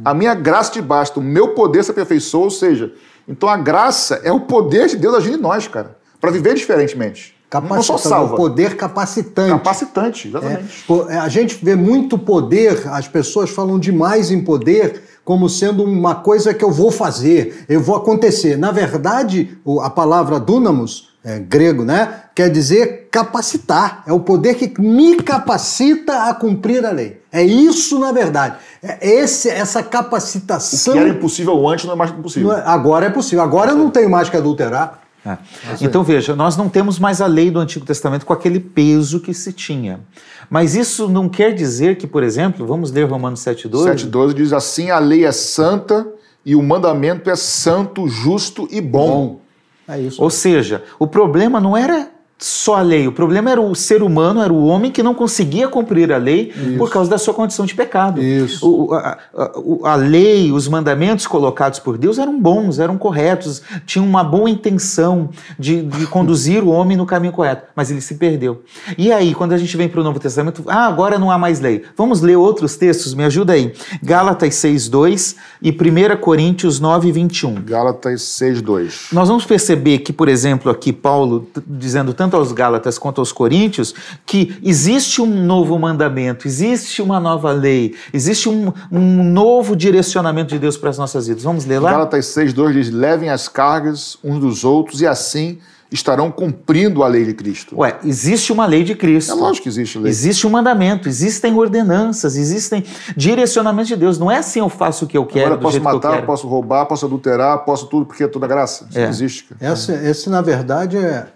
[0.04, 2.92] A minha graça te basta, o meu poder se aperfeiçoa, ou seja,
[3.26, 7.34] então a graça é o poder de Deus agindo em nós, cara, para viver diferentemente.
[7.76, 9.50] Não só salva, o poder capacitante.
[9.50, 10.84] capacitante, É, exatamente.
[11.08, 16.16] é, a gente vê muito poder, as pessoas falam demais em poder como sendo uma
[16.16, 18.58] coisa que eu vou fazer, eu vou acontecer.
[18.58, 24.02] Na verdade, a palavra dunamus, é, grego, né, quer dizer capacitar.
[24.06, 27.20] É o poder que me capacita a cumprir a lei.
[27.32, 28.56] É isso, na verdade.
[28.82, 30.92] É esse, essa capacitação.
[30.92, 32.50] Que era impossível antes, não é mais impossível.
[32.50, 33.42] não é- agora é possível.
[33.42, 35.00] Agora eu não tenho mais que adulterar.
[35.26, 35.38] É.
[35.80, 39.32] Então veja, nós não temos mais a lei do Antigo Testamento com aquele peso que
[39.32, 40.00] se tinha.
[40.50, 43.84] Mas isso não quer dizer que, por exemplo, vamos ler Romanos 7,12?
[44.10, 46.06] 7,12 diz assim: a lei é santa
[46.44, 49.08] e o mandamento é santo, justo e bom.
[49.08, 49.40] Bom.
[49.88, 49.98] É.
[50.18, 54.42] Ou seja, o problema não era só a lei, o problema era o ser humano,
[54.42, 57.74] era o homem que não conseguia cumprir a lei por causa da sua condição de
[57.74, 58.20] pecado.
[58.22, 58.68] Isso.
[58.68, 59.52] O- a, a-
[59.84, 65.30] a lei, os mandamentos colocados por Deus eram bons, eram corretos, tinham uma boa intenção
[65.58, 68.62] de, de conduzir o homem no caminho correto, mas ele se perdeu.
[68.98, 71.60] E aí, quando a gente vem para o Novo Testamento, ah, agora não há mais
[71.60, 71.82] lei.
[71.96, 73.72] Vamos ler outros textos, me ajuda aí.
[74.02, 77.54] Gálatas 6,2 e 1 Coríntios 9, 21.
[77.62, 79.12] Gálatas 6:2.
[79.12, 83.94] Nós vamos perceber que, por exemplo, aqui Paulo dizendo tanto aos Gálatas quanto aos Coríntios
[84.24, 90.58] que existe um novo mandamento, existe uma nova lei, existe um, um novo direcionamento de
[90.58, 91.42] Deus para as nossas vidas.
[91.42, 91.90] Vamos ler lá?
[91.92, 95.58] Gálatas 6:2 diz: "Levem as cargas uns dos outros e assim
[95.92, 97.78] estarão cumprindo a lei de Cristo".
[97.78, 99.30] Ué, existe uma lei de Cristo.
[99.32, 100.10] É lógico que existe lei.
[100.10, 102.82] Existe um mandamento, existem ordenanças, existem
[103.16, 104.18] direcionamentos de Deus.
[104.18, 106.12] Não é assim eu faço o que eu quero, Agora eu do posso eu matar,
[106.14, 106.26] quero.
[106.26, 108.86] posso roubar, posso adulterar, posso tudo porque é toda graça.
[108.90, 109.08] Isso É.
[109.08, 109.44] existe.
[109.44, 109.72] cara.
[109.72, 111.26] Esse, esse, na verdade, é.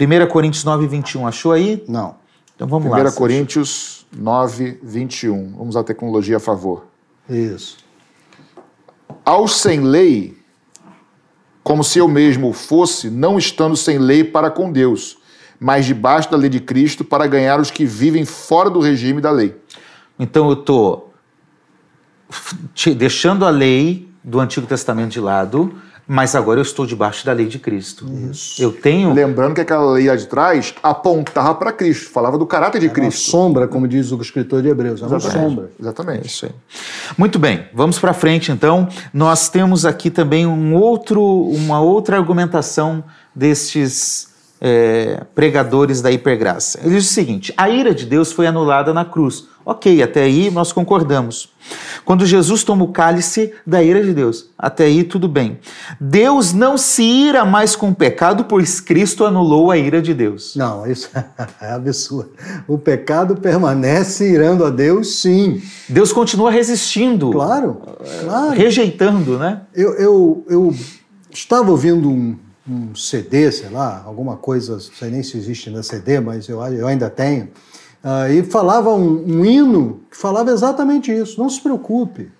[0.00, 1.26] 1 Coríntios 9, 21.
[1.26, 1.84] Achou aí?
[1.88, 2.16] Não.
[2.54, 3.12] Então vamos 1 lá.
[3.12, 5.54] Coríntios 9, 21.
[5.56, 6.86] Vamos à tecnologia a favor.
[7.28, 7.78] Isso.
[9.24, 10.36] Aos sem lei,
[11.62, 15.18] como se eu mesmo fosse, não estando sem lei para com Deus,
[15.60, 19.30] mas debaixo da lei de Cristo para ganhar os que vivem fora do regime da
[19.30, 19.54] lei.
[20.18, 21.14] Então eu estou
[22.96, 25.74] deixando a lei do Antigo Testamento de lado,
[26.06, 28.06] mas agora eu estou debaixo da lei de Cristo.
[28.58, 29.12] Eu tenho.
[29.12, 32.94] Lembrando que aquela lei lá de trás apontava para Cristo, falava do caráter de Uma
[32.94, 33.30] Cristo.
[33.30, 35.00] sombra, como diz o escritor de Hebreus.
[35.02, 35.48] É uma Exatamente.
[35.48, 35.70] sombra.
[35.80, 36.26] Exatamente.
[36.26, 36.52] Isso aí.
[37.16, 38.88] Muito bem, vamos para frente então.
[39.12, 44.31] Nós temos aqui também um outro, uma outra argumentação destes
[44.64, 46.78] é, pregadores da hipergraça.
[46.84, 49.50] Ele diz o seguinte: a ira de Deus foi anulada na cruz.
[49.64, 51.52] Ok, até aí nós concordamos.
[52.04, 55.58] Quando Jesus toma o cálice da ira de Deus, até aí tudo bem.
[56.00, 60.56] Deus não se ira mais com o pecado, pois Cristo anulou a ira de Deus.
[60.56, 61.10] Não, isso
[61.60, 62.30] é absurdo.
[62.66, 65.62] O pecado permanece irando a Deus, sim.
[65.88, 67.80] Deus continua resistindo, Claro,
[68.24, 68.50] claro.
[68.50, 69.60] rejeitando, né?
[69.72, 70.74] Eu, eu, eu
[71.30, 72.36] estava ouvindo um,
[72.68, 76.62] um CD, sei lá, alguma coisa, não sei nem se existe na CD, mas eu,
[76.62, 77.48] eu ainda tenho.
[78.02, 81.40] ah, e falava um, um hino que falava exatamente isso.
[81.40, 82.30] Não se preocupe.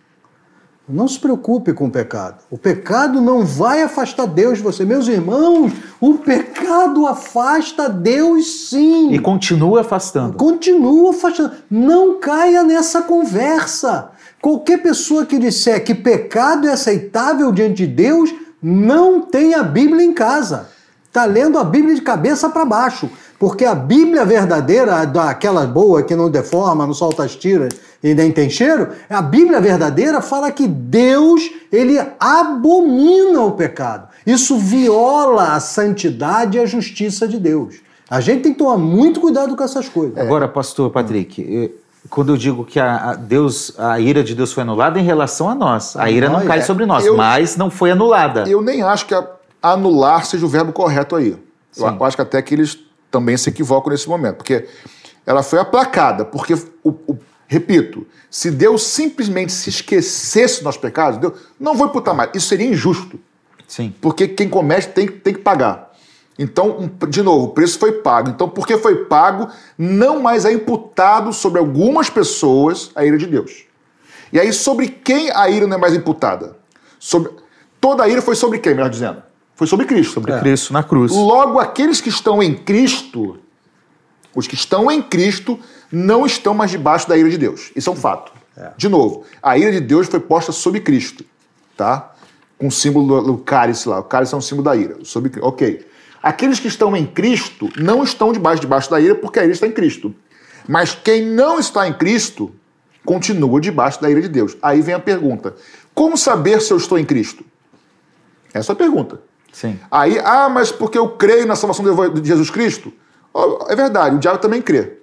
[0.88, 2.42] Não se preocupe com o pecado.
[2.50, 4.84] O pecado não vai afastar Deus de você.
[4.84, 9.12] Meus irmãos, o pecado afasta Deus sim.
[9.12, 10.36] E continua afastando.
[10.36, 11.52] Continua afastando.
[11.70, 14.10] Não caia nessa conversa.
[14.40, 20.04] Qualquer pessoa que disser que pecado é aceitável diante de Deus não tem a Bíblia
[20.04, 20.68] em casa.
[21.08, 23.10] Está lendo a Bíblia de cabeça para baixo.
[23.38, 28.30] Porque a Bíblia verdadeira, daquela boa que não deforma, não solta as tiras e nem
[28.30, 34.08] tem cheiro, a Bíblia verdadeira fala que Deus, ele abomina o pecado.
[34.24, 37.80] Isso viola a santidade e a justiça de Deus.
[38.08, 40.18] A gente tem que tomar muito cuidado com essas coisas.
[40.18, 41.70] Agora, pastor Patrick, eh,
[42.10, 45.48] quando eu digo que a, a Deus, a ira de Deus foi anulada em relação
[45.48, 46.62] a nós, a ira não nós, cai é.
[46.62, 48.44] sobre nós, Eu- mas não foi anulada.
[48.48, 49.14] Eu nem acho que
[49.62, 51.36] anular seja o verbo correto aí.
[51.70, 51.84] Sim.
[51.86, 52.78] Eu acho que até que eles
[53.10, 54.66] também se equivocam nesse momento, porque
[55.24, 61.18] ela foi aplacada, porque, o, o- repito, se Deus simplesmente se esquecesse dos nossos pecados,
[61.18, 62.30] Deus não vou imputar mais.
[62.34, 63.18] Isso seria injusto,
[63.68, 63.94] Sim.
[64.00, 65.91] porque quem comete tem, tem que pagar.
[66.38, 68.30] Então, de novo, o preço foi pago.
[68.30, 73.64] Então, porque foi pago, não mais é imputado sobre algumas pessoas a ira de Deus.
[74.32, 76.56] E aí, sobre quem a ira não é mais imputada?
[76.98, 77.30] Sobre,
[77.80, 79.22] toda a ira foi sobre quem, melhor dizendo?
[79.54, 80.14] Foi sobre Cristo.
[80.14, 81.12] Sobre Cristo na cruz.
[81.12, 83.38] Logo, aqueles que estão em Cristo,
[84.34, 85.58] os que estão em Cristo,
[85.90, 87.70] não estão mais debaixo da ira de Deus.
[87.76, 88.32] Isso é um fato.
[88.76, 91.24] De novo, a ira de Deus foi posta sobre Cristo,
[91.76, 92.12] tá?
[92.58, 94.00] Com o símbolo do, do cálice lá.
[94.00, 94.98] O cálice é um símbolo da ira.
[95.04, 95.86] Sobre, ok.
[96.22, 99.66] Aqueles que estão em Cristo não estão debaixo, debaixo da ira porque a ira está
[99.66, 100.14] em Cristo.
[100.68, 102.54] Mas quem não está em Cristo
[103.04, 104.56] continua debaixo da ira de Deus.
[104.62, 105.56] Aí vem a pergunta:
[105.94, 107.44] como saber se eu estou em Cristo?
[108.54, 109.20] Essa é a pergunta.
[109.52, 109.78] Sim.
[109.90, 112.92] Aí, ah, mas porque eu creio na salvação de Jesus Cristo?
[113.68, 114.98] É verdade, o diabo também crê.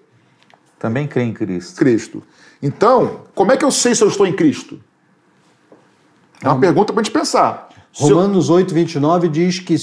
[0.77, 1.75] Também crê em Cristo.
[1.77, 2.23] Cristo.
[2.61, 4.79] Então, como é que eu sei se eu estou em Cristo?
[6.41, 7.69] É uma pergunta para a gente pensar.
[7.99, 9.75] Eu- Romanos 8, 29 diz que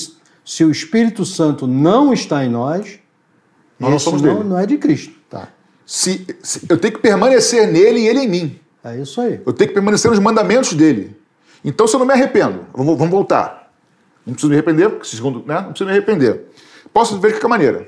[0.47, 3.01] se o Espírito Santo não está em nós,
[3.79, 4.49] Nós não somos não, dele.
[4.49, 5.13] não é de Cristo.
[5.29, 5.49] Tá.
[5.85, 8.61] Se, se- eu tenho que permanecer nele e ele em mim.
[8.85, 9.41] É isso aí.
[9.45, 11.15] Eu tenho que permanecer nos mandamentos dele.
[11.65, 13.73] Então, se eu não me arrependo, vamos, vamos voltar.
[14.25, 15.57] Não preciso me arrepender, porque segundo, né?
[15.57, 16.45] Não preciso me arrepender.
[16.95, 17.87] Posso ver de que maneira?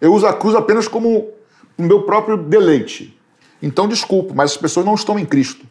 [0.00, 1.30] Eu uso a cruz apenas como
[1.78, 3.16] o meu próprio deleite.
[3.62, 5.64] Então, desculpe, mas as pessoas não estão em Cristo.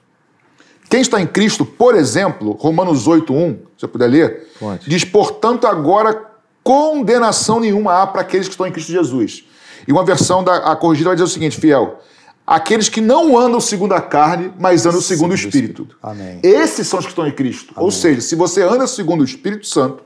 [0.89, 4.89] Quem está em Cristo, por exemplo, Romanos 8:1, se você puder ler, Pode.
[4.89, 6.29] diz: "Portanto, agora
[6.63, 9.43] condenação nenhuma há para aqueles que estão em Cristo Jesus".
[9.87, 11.99] E uma versão da a corrigida vai dizer o seguinte, fiel:
[12.45, 15.87] aqueles que não andam segundo a carne, mas andam segundo o Espírito.
[16.01, 16.39] Amém.
[16.43, 17.73] Esses são os que estão em Cristo.
[17.75, 20.03] Ou seja, se você anda segundo o Espírito Santo,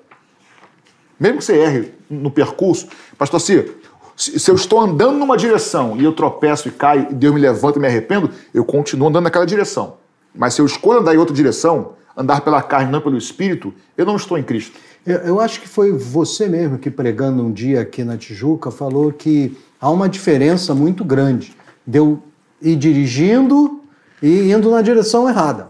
[1.19, 2.87] mesmo que você erre no percurso,
[3.17, 3.75] pastor se
[4.17, 7.77] se eu estou andando numa direção e eu tropeço e caio, e Deus me levanta
[7.77, 9.97] e me arrependo, eu continuo andando naquela direção.
[10.35, 14.05] Mas se eu escolho andar em outra direção, andar pela carne, não pelo Espírito, eu
[14.05, 14.77] não estou em Cristo.
[15.05, 19.11] Eu, eu acho que foi você mesmo que pregando um dia aqui na Tijuca falou
[19.11, 22.21] que há uma diferença muito grande de eu
[22.61, 23.81] ir dirigindo
[24.21, 25.69] e indo na direção errada.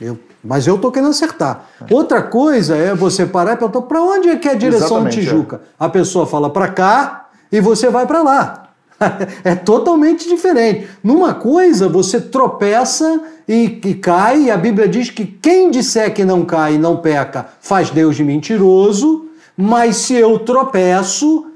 [0.00, 1.66] Eu- mas eu tô querendo acertar.
[1.90, 5.20] Outra coisa é você parar e perguntar para onde é que é a direção Exatamente,
[5.20, 5.60] Tijuca.
[5.78, 8.69] A pessoa fala para cá e você vai para lá.
[9.44, 10.86] É totalmente diferente.
[11.02, 16.24] Numa coisa, você tropeça e, e cai, e a Bíblia diz que quem disser que
[16.24, 21.46] não cai e não peca faz Deus de mentiroso, mas se eu tropeço,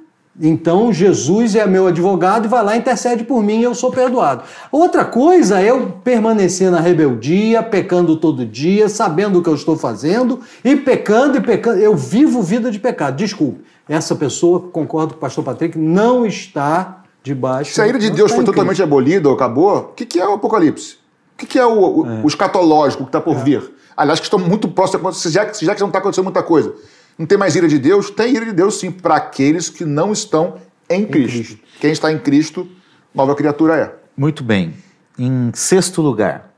[0.40, 4.42] então Jesus é meu advogado e vai lá intercede por mim e eu sou perdoado.
[4.72, 9.76] Outra coisa é eu permanecer na rebeldia, pecando todo dia, sabendo o que eu estou
[9.76, 11.78] fazendo e pecando e pecando.
[11.78, 13.16] Eu vivo vida de pecado.
[13.16, 17.72] Desculpe, essa pessoa, concordo com o pastor Patrick, não está debaixo.
[17.72, 20.20] Se a ira de Deus está foi em totalmente abolida ou acabou, o que, que
[20.20, 20.98] é o Apocalipse?
[21.34, 23.72] O que, que é o, o, o escatológico que está por vir?
[23.96, 26.74] Aliás, que estão muito próximos, já, já que não está acontecendo muita coisa.
[27.18, 28.10] Não tem mais ira de Deus?
[28.10, 30.56] Tem ira de Deus sim, para aqueles que não estão
[30.88, 31.36] em Cristo.
[31.36, 31.58] Cristo.
[31.80, 32.68] Quem está em Cristo,
[33.14, 33.94] nova criatura é.
[34.16, 34.74] Muito bem.
[35.18, 36.50] Em sexto lugar,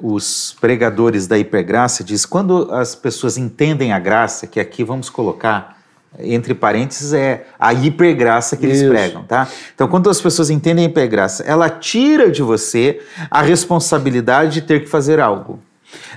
[0.00, 5.77] os pregadores da hipergraça diz quando as pessoas entendem a graça, que aqui vamos colocar
[6.18, 8.90] entre parênteses é a hipergraça que eles Isso.
[8.90, 9.46] pregam, tá?
[9.74, 14.80] Então, quando as pessoas entendem a hipergraça, ela tira de você a responsabilidade de ter
[14.80, 15.60] que fazer algo.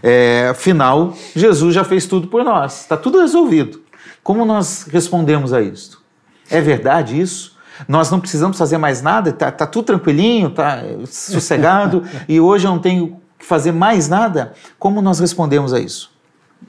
[0.02, 3.82] É, afinal, Jesus já fez tudo por nós, está tudo resolvido.
[4.24, 6.02] Como nós respondemos a isso?
[6.50, 7.58] É verdade isso?
[7.88, 12.72] Nós não precisamos fazer mais nada, tá, tá tudo tranquilinho, tá sossegado, e hoje eu
[12.72, 14.54] não tenho que fazer mais nada?
[14.78, 16.12] Como nós respondemos a isso?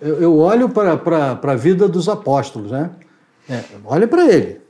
[0.01, 2.91] Eu, eu olho para a vida dos apóstolos, né?
[3.49, 4.61] É, olha para ele.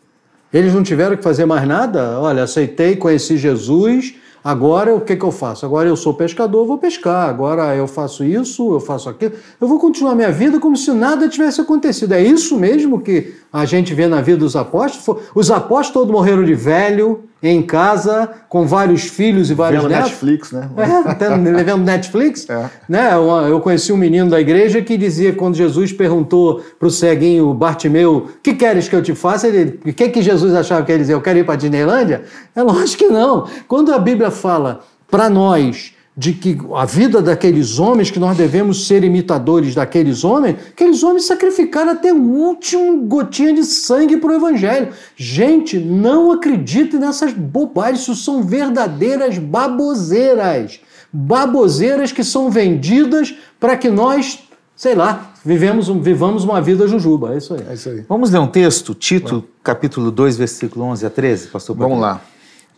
[0.52, 2.20] Eles não tiveram que fazer mais nada.
[2.20, 4.14] Olha, aceitei, conheci Jesus.
[4.44, 5.64] Agora o que, que eu faço?
[5.64, 7.28] Agora eu sou pescador, vou pescar.
[7.28, 9.34] Agora eu faço isso, eu faço aquilo.
[9.60, 12.12] Eu vou continuar minha vida como se nada tivesse acontecido.
[12.12, 15.22] É isso mesmo que a gente vê na vida dos apóstolos?
[15.34, 20.10] Os apóstolos todos morreram de velho, em casa, com vários filhos e vários Vendo netos.
[20.10, 20.70] Netflix, né?
[20.76, 22.48] É, tá levando Netflix.
[22.48, 22.70] É.
[22.88, 23.10] Né?
[23.48, 28.16] Eu conheci um menino da igreja que dizia, quando Jesus perguntou para o ceguinho Bartimeu,
[28.16, 29.48] o que queres que eu te faça?
[29.48, 31.16] Ele, o que, que Jesus achava que ele dizia?
[31.16, 32.22] Eu quero ir para a Disneylândia?
[32.54, 33.48] É lógico que não.
[33.66, 38.86] Quando a Bíblia fala para nós de que a vida daqueles homens, que nós devemos
[38.86, 44.34] ser imitadores daqueles homens, aqueles homens sacrificaram até o último gotinha de sangue para o
[44.34, 44.88] Evangelho.
[45.16, 50.80] Gente, não acreditem nessas bobagens, isso são verdadeiras baboseiras.
[51.10, 54.38] Baboseiras que são vendidas para que nós,
[54.76, 57.34] sei lá, vivemos, um- vivamos uma vida jujuba.
[57.34, 57.60] É isso aí.
[57.70, 58.04] É isso aí.
[58.08, 62.20] Vamos ler um texto, Tito, capítulo 2, versículo 11 a 13, pastor Vamos Patrick?
[62.22, 62.28] lá.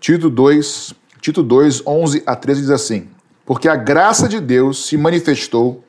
[0.01, 3.09] Tito 2, Tito 2, 11 a 13 diz assim:
[3.46, 5.85] Porque a graça de Deus se manifestou,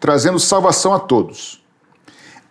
[0.00, 1.62] trazendo salvação a todos.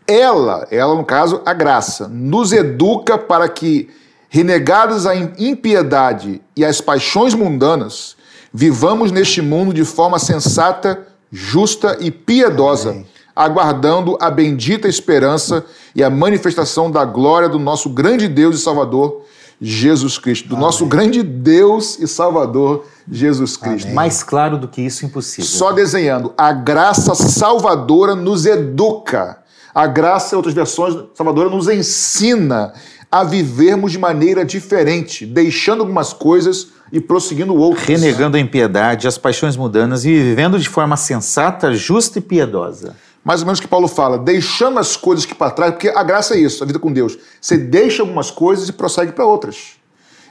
[0.08, 3.90] Ela, ela no caso, a graça, nos educa para que,
[4.30, 8.16] renegados im- impiedade e as paixões mundanas,
[8.54, 13.04] vivamos neste mundo de forma sensata, justa e piedosa,
[13.36, 19.24] aguardando a bendita esperança e a manifestação da glória do nosso grande Deus e Salvador,
[19.60, 20.48] Jesus Cristo.
[20.50, 23.92] Do nosso grande Deus e Salvador, Jesus Cristo.
[23.92, 25.50] Mais claro do que isso, impossível.
[25.50, 26.34] Só desenhando.
[26.38, 29.40] A graça salvadora nos educa.
[29.74, 32.74] A graça, em outras versões, salvadora nos ensina
[33.12, 37.88] a vivermos de maneira diferente, deixando algumas coisas e prosseguindo outras.
[37.88, 42.96] Renegando a impiedade, as paixões mundanas e vivendo de forma sensata, justa e piedosa.
[43.24, 46.04] Mais ou menos o que Paulo fala, deixando as coisas que para trás, porque a
[46.04, 47.18] graça é isso, a vida com Deus.
[47.42, 49.78] Você deixa algumas coisas e prossegue para outras.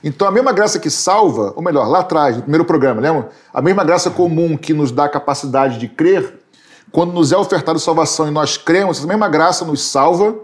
[0.04, 3.30] Então a mesma graça que salva, ou melhor, lá atrás, no primeiro programa, lembra?
[3.52, 6.40] A mesma graça comum que nos dá a capacidade de crer,
[6.92, 10.36] quando nos é ofertada salvação e nós cremos, essa mesma graça nos salva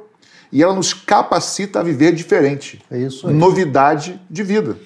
[0.50, 2.82] e ela nos capacita a viver diferente.
[2.90, 3.34] É isso aí.
[3.34, 4.76] Novidade de vida.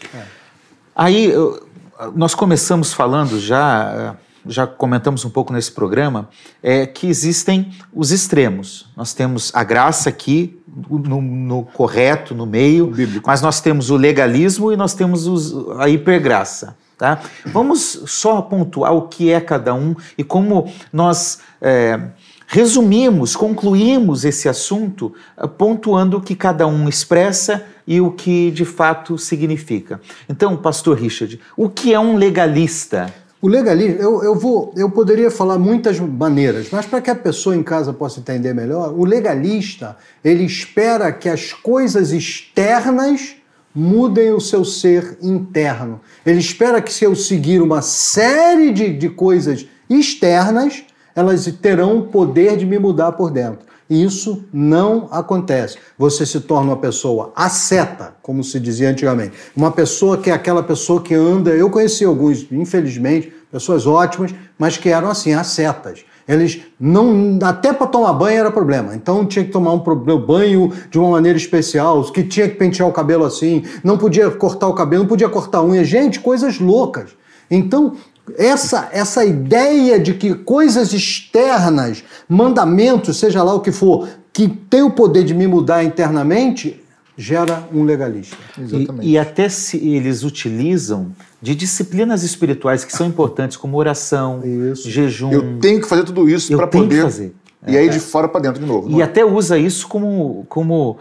[0.95, 1.67] Aí eu-
[2.15, 4.17] nós começamos falando já,
[4.47, 6.29] já comentamos um pouco nesse programa,
[6.63, 8.91] é, que existem os extremos.
[8.97, 10.59] Nós temos a graça aqui,
[10.91, 13.27] no, no correto, no meio, Bíblico.
[13.27, 16.77] mas nós temos o legalismo e nós temos os- a hipergraça.
[16.99, 17.21] Tá?
[17.47, 22.01] Vamos só pontuar o que é cada um e como nós é,
[22.47, 28.65] resumimos, concluímos esse assunto eh, pontuando o que cada um expressa e o que de
[28.65, 30.01] fato significa.
[30.29, 33.13] Então, pastor Richard, o que é um legalista?
[33.45, 37.55] O legalismo, eu, eu, vou, eu poderia falar muitas maneiras, mas para que a pessoa
[37.55, 43.37] em casa possa entender melhor, o legalista ele espera que as coisas externas
[43.75, 46.01] mudem o seu ser interno.
[46.25, 50.83] Ele espera que se eu seguir uma série de, de coisas externas,
[51.15, 53.67] elas terão o poder de me mudar por dentro.
[53.89, 55.77] Isso não acontece.
[55.99, 59.37] Você se torna uma pessoa asceta, como se dizia antigamente.
[59.55, 61.51] Uma pessoa que é aquela pessoa que anda.
[61.51, 66.05] Eu conheci alguns, infelizmente, pessoas ótimas, mas que eram assim, ascetas.
[66.27, 67.39] Eles não.
[67.43, 68.95] Até para tomar banho era problema.
[68.95, 69.79] Então tinha que tomar um
[70.19, 74.69] banho de uma maneira especial, que tinha que pentear o cabelo assim, não podia cortar
[74.69, 75.85] o cabelo, não podia cortar a unha.
[75.85, 77.11] Gente, coisas loucas.
[77.51, 77.95] Então,
[78.37, 84.83] essa, essa ideia de que coisas externas, mandamentos, seja lá o que for, que tem
[84.83, 86.83] o poder de me mudar internamente,
[87.17, 88.37] gera um legalista.
[88.59, 94.91] E, e, até se eles utilizam de disciplinas espirituais que são importantes, como oração, isso.
[94.91, 95.31] jejum.
[95.31, 97.03] Eu tenho que fazer tudo isso para poder.
[97.03, 97.35] fazer.
[97.67, 98.91] E aí de fora para dentro de novo.
[98.91, 99.05] E é?
[99.05, 100.99] até usa isso como, como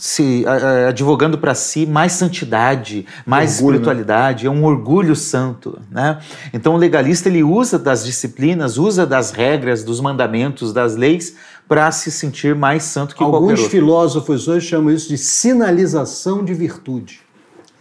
[0.00, 0.44] se
[0.88, 3.76] advogando para si mais santidade, mais orgulho, né?
[3.76, 4.48] espiritualidade, né?
[4.48, 6.18] é um orgulho santo, né?
[6.54, 11.36] Então o legalista ele usa das disciplinas, usa das regras, dos mandamentos, das leis
[11.68, 13.62] para se sentir mais santo que Alguns qualquer outro.
[13.62, 17.20] Alguns filósofos hoje chamam isso de sinalização de virtude.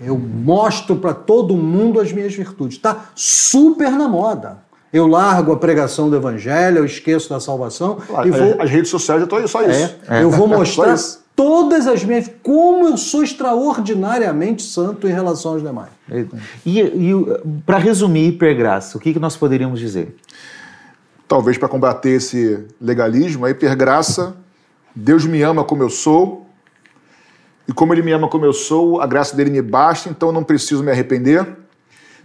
[0.01, 2.76] Eu mostro para todo mundo as minhas virtudes.
[2.76, 4.57] Está super na moda.
[4.91, 8.61] Eu largo a pregação do evangelho, eu esqueço da salvação claro, e vou.
[8.61, 9.95] As redes sociais, eu só isso.
[10.09, 10.24] É, é.
[10.24, 10.97] Eu vou mostrar
[11.39, 12.29] todas as minhas.
[12.43, 15.87] Como eu sou extraordinariamente santo em relação aos demais.
[16.65, 17.13] E, e
[17.65, 20.17] para resumir, hipergraça, o que, que nós poderíamos dizer?
[21.29, 24.35] Talvez para combater esse legalismo, a hipergraça,
[24.93, 26.45] Deus me ama como eu sou,
[27.65, 30.33] e como Ele me ama como eu sou, a graça dele me basta, então eu
[30.33, 31.47] não preciso me arrepender.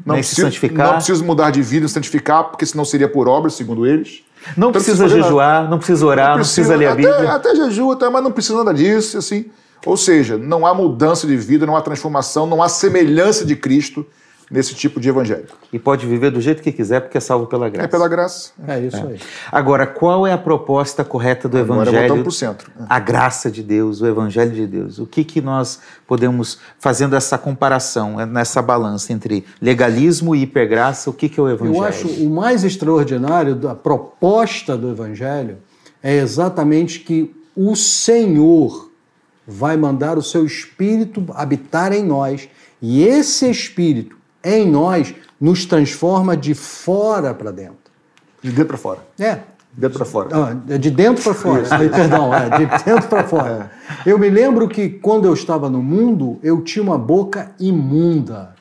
[0.04, 0.86] Não preciso, santificar.
[0.88, 4.23] não preciso mudar de vida e santificar, porque senão seria por obra, segundo eles.
[4.56, 5.68] Não então, precisa jejuar, nada.
[5.68, 7.32] não precisa orar, não precisa, não precisa ler a até, Bíblia.
[7.32, 9.46] Até jejua, mas não precisa nada disso, assim.
[9.86, 14.06] Ou seja, não há mudança de vida, não há transformação, não há semelhança de Cristo
[14.54, 15.46] nesse tipo de evangelho.
[15.72, 17.86] E pode viver do jeito que quiser, porque é salvo pela graça.
[17.86, 18.52] É pela graça.
[18.68, 19.00] É isso é.
[19.00, 19.20] aí.
[19.50, 22.20] Agora, qual é a proposta correta do Agora evangelho?
[22.20, 22.70] Para o centro.
[22.88, 25.00] A graça de Deus, o evangelho de Deus.
[25.00, 31.10] O que, que nós podemos, fazendo essa comparação, é, nessa balança entre legalismo e hipergraça,
[31.10, 31.76] o que, que é o evangelho?
[31.76, 35.58] Eu acho o mais extraordinário da proposta do evangelho
[36.00, 38.88] é exatamente que o Senhor
[39.44, 42.48] vai mandar o seu espírito habitar em nós
[42.80, 47.76] e esse espírito em nós nos transforma de fora para dentro.
[48.42, 48.98] De dentro para fora.
[49.18, 49.34] É.
[49.72, 50.28] De dentro para fora.
[50.32, 51.62] Ah, de dentro para fora.
[51.90, 53.70] Perdão, é, de dentro para fora.
[54.04, 54.10] É.
[54.10, 58.54] Eu me lembro que quando eu estava no mundo, eu tinha uma boca imunda.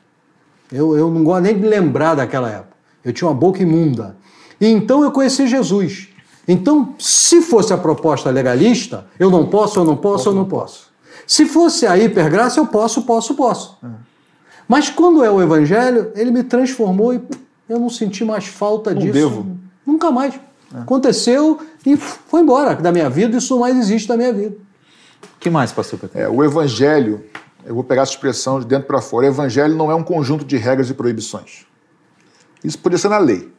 [0.72, 2.74] Eu, eu não gosto nem de lembrar daquela época.
[3.04, 4.16] Eu tinha uma boca imunda.
[4.60, 6.08] E então eu conheci Jesus.
[6.46, 10.92] Então, se fosse a proposta legalista, eu não posso, eu não posso, eu não posso.
[11.26, 13.78] Se fosse a hipergraça, eu posso, posso, posso.
[13.82, 14.13] É.
[14.68, 17.20] Mas quando é o Evangelho, ele me transformou e
[17.68, 19.12] eu não senti mais falta não disso.
[19.12, 19.58] Devo.
[19.86, 20.34] Nunca mais.
[20.74, 20.78] É.
[20.78, 24.56] Aconteceu e foi embora da minha vida, isso não mais existe da minha vida.
[25.36, 26.18] O que mais, pastor Pedro?
[26.18, 27.24] É, o Evangelho,
[27.64, 30.44] eu vou pegar essa expressão de dentro para fora, o Evangelho não é um conjunto
[30.44, 31.66] de regras e proibições.
[32.62, 33.52] Isso podia ser na lei.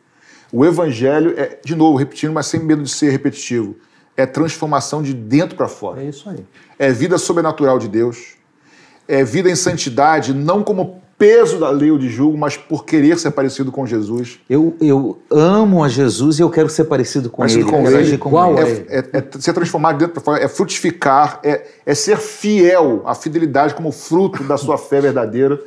[0.52, 3.76] O Evangelho é, de novo, repetindo, mas sem medo de ser repetitivo,
[4.18, 6.02] é transformação de dentro para fora.
[6.02, 6.46] É isso aí.
[6.80, 8.35] É vida sobrenatural de Deus
[9.08, 13.18] é, vida em santidade, não como peso da lei ou de julgo, mas por querer
[13.18, 14.40] ser parecido com Jesus.
[14.50, 17.72] Eu, eu amo a Jesus e eu quero ser parecido com parecido ele.
[17.72, 18.18] Com ele.
[18.18, 23.02] Qual é, é, é, ser transformado dentro para fora, é frutificar, é, é ser fiel
[23.06, 25.60] à fidelidade como fruto da sua fé verdadeira.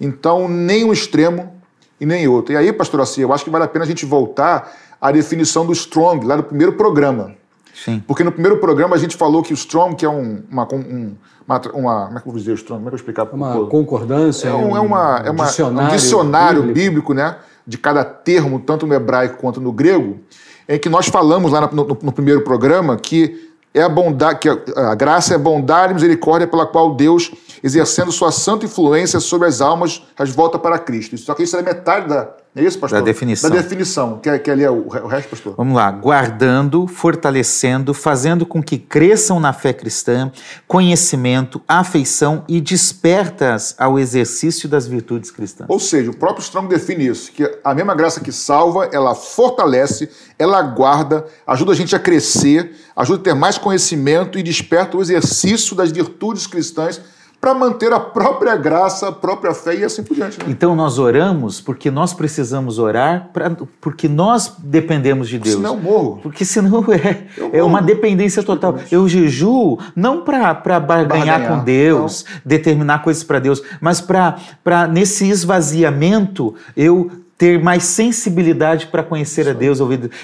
[0.00, 1.52] Então, nem um extremo
[2.00, 2.54] e nem outro.
[2.54, 5.66] E aí, pastor Assi, eu acho que vale a pena a gente voltar à definição
[5.66, 7.34] do strong, lá no primeiro programa.
[7.74, 8.02] Sim.
[8.06, 11.14] Porque no primeiro programa a gente falou que o strong, que é um, uma, um,
[11.46, 12.84] uma, uma, como é que eu vou dizer o strong?
[12.84, 13.24] Como é que eu vou explicar?
[13.34, 14.48] Uma concordância.
[14.48, 16.80] É, um, é, uma, é uma, dicionário, um dicionário bíblico.
[16.80, 17.36] bíblico, né?
[17.66, 20.20] De cada termo, tanto no hebraico quanto no grego,
[20.68, 24.48] em que nós falamos lá no, no, no primeiro programa que é a bondade, que
[24.48, 29.18] a, a graça é a bondade e misericórdia pela qual Deus, exercendo sua santa influência
[29.18, 31.18] sobre as almas, as volta para Cristo.
[31.18, 33.00] Só que isso é metade da, É isso, pastor?
[33.00, 33.50] Da definição.
[33.50, 34.18] Da definição.
[34.20, 35.54] Quer, quer ler o, o resto, pastor?
[35.56, 35.90] Vamos lá.
[35.90, 40.30] Guardando, fortalecendo, fazendo com que cresçam na fé cristã,
[40.68, 45.68] conhecimento, afeição e despertas ao exercício das virtudes cristãs.
[45.68, 50.08] Ou seja, o próprio Strong define isso, que a mesma graça que salva, ela fortalece,
[50.38, 55.02] ela guarda, ajuda a gente a crescer, ajuda a ter mais conhecimento e desperta o
[55.02, 57.00] exercício das virtudes cristãs
[57.44, 60.38] para manter a própria graça, a própria fé e assim por diante.
[60.38, 60.46] Né?
[60.48, 63.50] Então nós oramos porque nós precisamos orar, pra,
[63.82, 65.56] porque nós dependemos de Deus.
[65.56, 66.20] Senão eu morro.
[66.22, 68.78] Porque senão é, é uma dependência total.
[68.90, 72.40] Eu jejuo não para barganhar, barganhar com Deus, não.
[72.46, 79.52] determinar coisas para Deus, mas para nesse esvaziamento eu ter mais sensibilidade para conhecer a
[79.52, 79.78] Deus.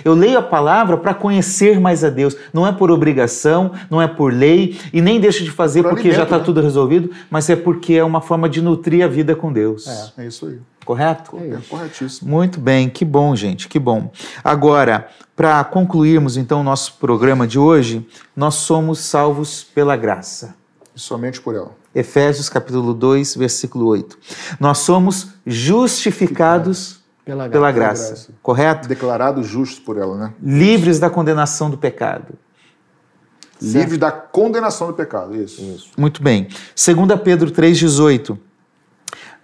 [0.05, 2.37] Eu leio a palavra para conhecer mais a Deus.
[2.53, 6.09] Não é por obrigação, não é por lei, e nem deixo de fazer por porque
[6.09, 6.45] alimento, já está né?
[6.45, 9.87] tudo resolvido, mas é porque é uma forma de nutrir a vida com Deus.
[10.17, 10.59] É, é isso aí.
[10.85, 11.37] Correto?
[11.37, 12.31] É, corretíssimo.
[12.31, 14.11] Muito bem, que bom, gente, que bom.
[14.43, 20.55] Agora, para concluirmos então o nosso programa de hoje, nós somos salvos pela graça.
[20.95, 21.73] E somente por ela.
[21.95, 24.19] Efésios capítulo 2, versículo 8.
[24.59, 27.00] Nós somos justificados
[27.31, 27.53] pela graça.
[27.53, 28.33] Pela graça, graça.
[28.43, 28.89] Correto?
[28.89, 30.35] Declarados justos por ela, né?
[30.43, 32.35] Livres da condenação do pecado.
[33.63, 35.61] Livres da condenação do pecado, isso.
[35.63, 35.91] isso.
[35.97, 36.49] Muito bem.
[36.75, 38.39] 2 Pedro 3,18.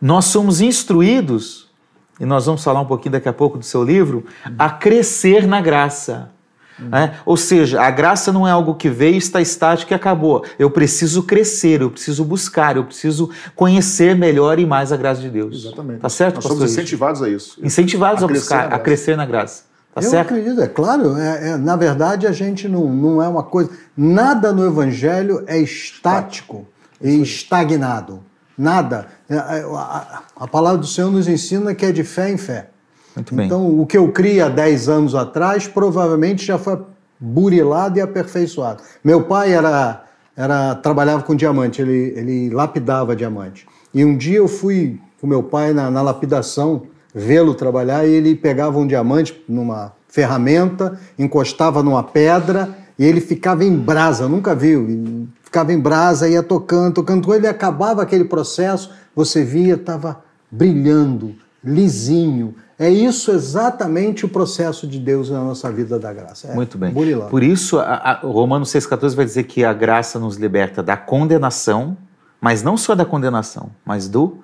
[0.00, 1.70] Nós somos instruídos,
[2.18, 4.24] e nós vamos falar um pouquinho daqui a pouco do seu livro,
[4.58, 6.30] a crescer na graça.
[6.78, 7.14] Né?
[7.24, 10.44] Ou seja, a graça não é algo que veio, está estático e acabou.
[10.58, 15.30] Eu preciso crescer, eu preciso buscar, eu preciso conhecer melhor e mais a graça de
[15.30, 15.64] Deus.
[15.64, 16.00] Exatamente.
[16.00, 17.58] Tá certo, Nós somos incentivados a isso.
[17.62, 19.64] Incentivados a, a buscar, a crescer na graça.
[19.94, 20.34] Tá eu certo?
[20.34, 21.16] acredito, é claro.
[21.16, 23.70] É, é, na verdade, a gente não, não é uma coisa.
[23.96, 26.66] Nada no Evangelho é estático
[27.00, 28.22] e estagnado.
[28.58, 29.06] Nada.
[29.30, 32.36] A, é, a, a, a palavra do Senhor nos ensina que é de fé em
[32.36, 32.68] fé.
[33.16, 33.46] Muito bem.
[33.46, 36.78] Então, o que eu criei há 10 anos atrás provavelmente já foi
[37.18, 38.82] burilado e aperfeiçoado.
[39.02, 40.04] Meu pai era,
[40.36, 43.66] era trabalhava com diamante, ele, ele lapidava diamante.
[43.92, 46.82] E um dia eu fui com meu pai na, na lapidação
[47.14, 53.64] vê-lo trabalhar e ele pegava um diamante numa ferramenta, encostava numa pedra e ele ficava
[53.64, 59.42] em brasa, nunca viu, ficava em brasa, ia tocando, tocando, ele acabava aquele processo, você
[59.42, 61.34] via, estava brilhando,
[61.66, 66.48] lisinho, é isso exatamente o processo de Deus na nossa vida da graça.
[66.48, 66.92] É Muito bem.
[66.92, 67.28] Burilão.
[67.28, 71.96] Por isso, a, a, Romanos 6,14 vai dizer que a graça nos liberta da condenação,
[72.40, 74.38] mas não só da condenação, mas do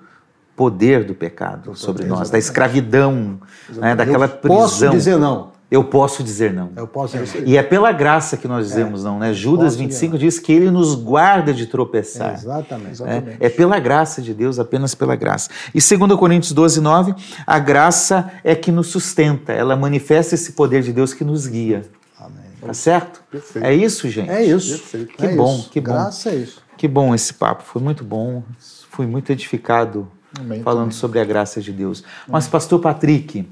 [0.57, 4.57] poder do pecado sobre nós, da escravidão, né, daquela prisão.
[4.57, 5.52] Posso dizer não.
[5.73, 6.71] Eu posso dizer não.
[6.77, 7.49] Eu posso dizer.
[7.49, 9.05] E é pela graça que nós dizemos é.
[9.05, 9.33] não, né?
[9.33, 12.33] Judas 25 diz que ele nos guarda de tropeçar.
[12.33, 13.03] É, exatamente.
[13.03, 15.49] É, é, pela graça de Deus, apenas pela graça.
[15.75, 17.15] E 2 Coríntios 12, 9,
[17.47, 21.87] a graça é que nos sustenta, ela manifesta esse poder de Deus que nos guia.
[22.21, 22.43] Amém.
[22.61, 23.23] Tá certo?
[23.31, 23.65] Perfeito.
[23.65, 24.29] É isso, gente?
[24.29, 24.73] É isso.
[24.73, 25.17] Perfeito.
[25.17, 25.71] Que é bom, isso.
[25.71, 25.93] que bom.
[25.93, 26.63] Graça é isso.
[26.77, 28.43] Que bom esse papo, foi muito bom,
[28.91, 30.07] fui muito edificado
[30.39, 30.99] Amém, falando também.
[30.99, 32.05] sobre a graça de Deus.
[32.29, 33.49] Mas, pastor Patrick,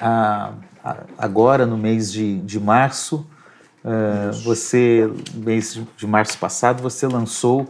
[0.00, 0.52] a
[1.16, 3.26] agora no mês de, de março,
[3.84, 7.62] uh, você, mês de março passado, você lançou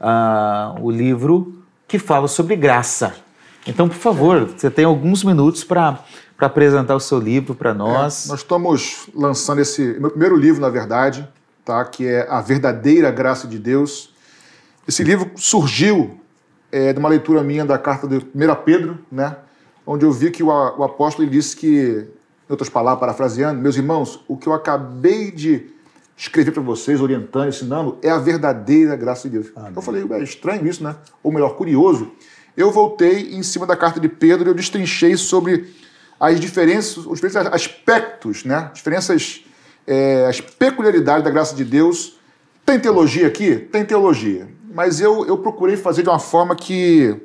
[0.00, 3.14] uh, o livro que fala sobre graça.
[3.66, 5.98] Então, por favor, você tem alguns minutos para
[6.40, 8.24] para apresentar o seu livro para nós.
[8.24, 11.28] É, nós estamos lançando esse meu primeiro livro, na verdade,
[11.62, 11.84] tá?
[11.84, 14.14] Que é a verdadeira graça de Deus.
[14.88, 16.18] Esse livro surgiu
[16.72, 18.22] é, de uma leitura minha da carta de 1
[18.64, 19.36] Pedro, né?
[19.86, 22.08] Onde eu vi que o, o apóstolo disse que
[22.50, 25.68] em outras palavras, parafraseando, meus irmãos, o que eu acabei de
[26.16, 29.52] escrever para vocês, orientando, ensinando, é a verdadeira graça de Deus.
[29.54, 29.72] Amém.
[29.76, 30.96] Eu falei, é estranho isso, né?
[31.22, 32.10] Ou melhor, curioso.
[32.56, 35.72] Eu voltei em cima da carta de Pedro e eu destrinchei sobre
[36.18, 38.68] as diferenças, os diferentes aspectos, né?
[38.74, 39.44] Diferenças,
[39.86, 42.18] é, as peculiaridades da graça de Deus.
[42.66, 43.54] Tem teologia aqui?
[43.56, 44.48] Tem teologia.
[44.74, 47.16] Mas eu, eu procurei fazer de uma forma que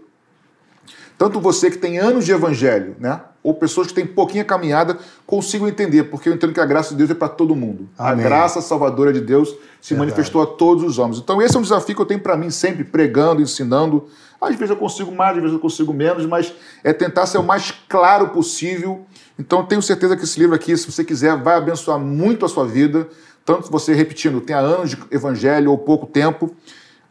[1.18, 3.22] tanto você que tem anos de evangelho, né?
[3.46, 6.96] Ou pessoas que têm pouquinha caminhada consigam entender, porque eu entendo que a graça de
[6.96, 7.88] Deus é para todo mundo.
[7.96, 8.26] Amém.
[8.26, 10.00] A graça salvadora de Deus se Verdade.
[10.00, 11.20] manifestou a todos os homens.
[11.20, 14.08] Então esse é um desafio que eu tenho para mim sempre, pregando, ensinando.
[14.42, 16.52] Às vezes eu consigo mais, às vezes eu consigo menos, mas
[16.84, 19.06] é tentar ser o mais claro possível.
[19.38, 22.66] Então tenho certeza que esse livro aqui, se você quiser, vai abençoar muito a sua
[22.66, 23.08] vida.
[23.46, 26.50] Tanto você repetindo, tenha anos de evangelho ou pouco tempo.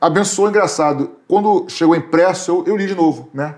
[0.00, 1.12] Abençoou, engraçado.
[1.28, 3.54] Quando chegou impresso, eu, eu li de novo, né?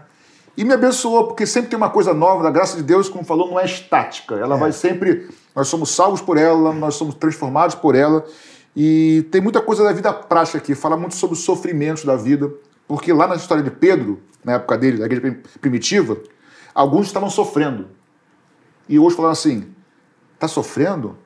[0.57, 3.51] E me abençoou, porque sempre tem uma coisa nova, da graça de Deus, como falou,
[3.51, 4.37] não é estática.
[4.37, 4.59] Ela é.
[4.59, 5.29] vai sempre.
[5.55, 8.25] Nós somos salvos por ela, nós somos transformados por ela.
[8.75, 12.51] E tem muita coisa da vida prática aqui, fala muito sobre os sofrimentos da vida.
[12.89, 16.19] Porque lá na história de Pedro, na época dele, da igreja primitiva,
[16.75, 17.89] alguns estavam sofrendo.
[18.89, 19.67] e hoje falaram assim:
[20.35, 21.17] está sofrendo?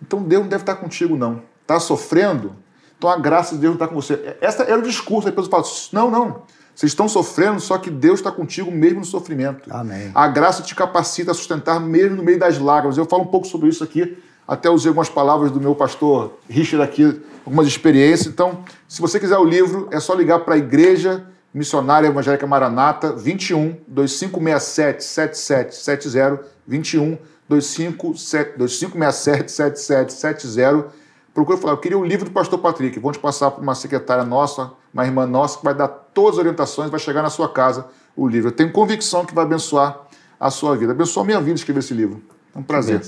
[0.00, 1.42] Então Deus não deve estar contigo, não.
[1.60, 2.56] Está sofrendo?
[2.96, 4.36] Então a graça de Deus não está com você.
[4.40, 5.28] Esse era o discurso.
[5.28, 6.42] Aí a pessoa fala: não, não.
[6.74, 9.70] Vocês estão sofrendo, só que Deus está contigo mesmo no sofrimento.
[9.70, 10.10] Amém.
[10.14, 12.96] A graça te capacita a sustentar mesmo no meio das lágrimas.
[12.96, 14.16] Eu falo um pouco sobre isso aqui,
[14.48, 18.26] até usei algumas palavras do meu pastor Richard aqui, algumas experiências.
[18.26, 23.12] Então, se você quiser o livro, é só ligar para a Igreja Missionária Evangélica Maranata,
[23.12, 27.18] 21 2567 7770, 21
[27.48, 31.01] 2567 7770.
[31.34, 33.00] Procura falar, eu queria o livro do pastor Patrick.
[33.00, 36.90] Te passar para uma secretária nossa, uma irmã nossa, que vai dar todas as orientações,
[36.90, 38.48] vai chegar na sua casa o livro.
[38.48, 39.98] Eu tenho convicção que vai abençoar
[40.38, 40.92] a sua vida.
[40.92, 42.22] Abençoa a minha vida escrever esse livro.
[42.54, 43.00] É um prazer.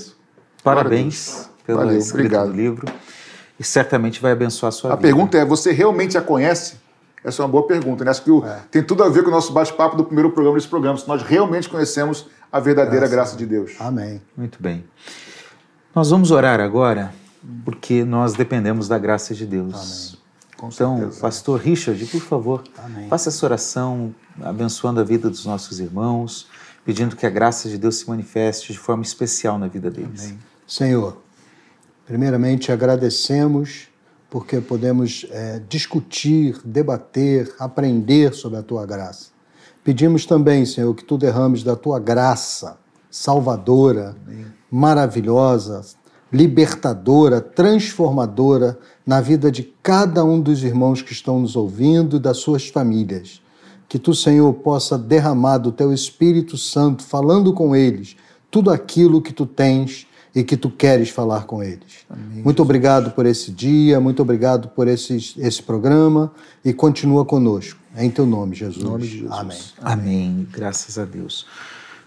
[0.63, 2.47] Parabéns pelo Valeu, obrigado.
[2.47, 2.87] do livro.
[3.59, 5.07] E certamente vai abençoar a sua A vida.
[5.07, 6.77] pergunta é: você realmente a conhece?
[7.23, 8.03] Essa é uma boa pergunta.
[8.03, 8.11] Né?
[8.11, 10.67] Acho que o- tem tudo a ver com o nosso bate-papo do primeiro programa desse
[10.67, 10.97] programa.
[10.97, 13.73] Se nós realmente conhecemos a verdadeira graça de Deus.
[13.79, 14.21] Amém.
[14.35, 14.83] Muito bem.
[15.93, 17.13] Nós vamos orar agora,
[17.63, 20.17] porque nós dependemos da graça de Deus.
[20.63, 23.07] Então, pastor Richard, por favor, Amém.
[23.07, 26.47] faça essa oração abençoando a vida dos nossos irmãos,
[26.83, 30.33] pedindo que a graça de Deus se manifeste de forma especial na vida deles.
[30.65, 31.21] Senhor,
[32.05, 33.89] primeiramente agradecemos
[34.29, 39.29] porque podemos eh, discutir, debater, aprender sobre a tua graça.
[39.83, 42.77] Pedimos também, Senhor, que tu derrames da tua graça
[43.09, 44.15] salvadora,
[44.69, 45.85] maravilhosa,
[46.35, 52.37] libertadora, transformadora na vida de cada um dos irmãos que estão nos ouvindo e das
[52.37, 53.41] suas famílias.
[53.87, 58.17] Que tu, Senhor, possa derramar do teu Espírito Santo, falando com eles,
[58.51, 62.05] tudo aquilo que tu tens e que tu queres falar com eles.
[62.43, 66.31] muito obrigado por esse dia, muito obrigado por esse, esse programa
[66.63, 67.79] e continua conosco.
[67.97, 68.83] Em teu nome, Jesus.
[68.83, 69.31] nome de Jesus.
[69.31, 69.57] Amém.
[69.81, 70.47] Amém.
[70.51, 71.45] Graças a Deus.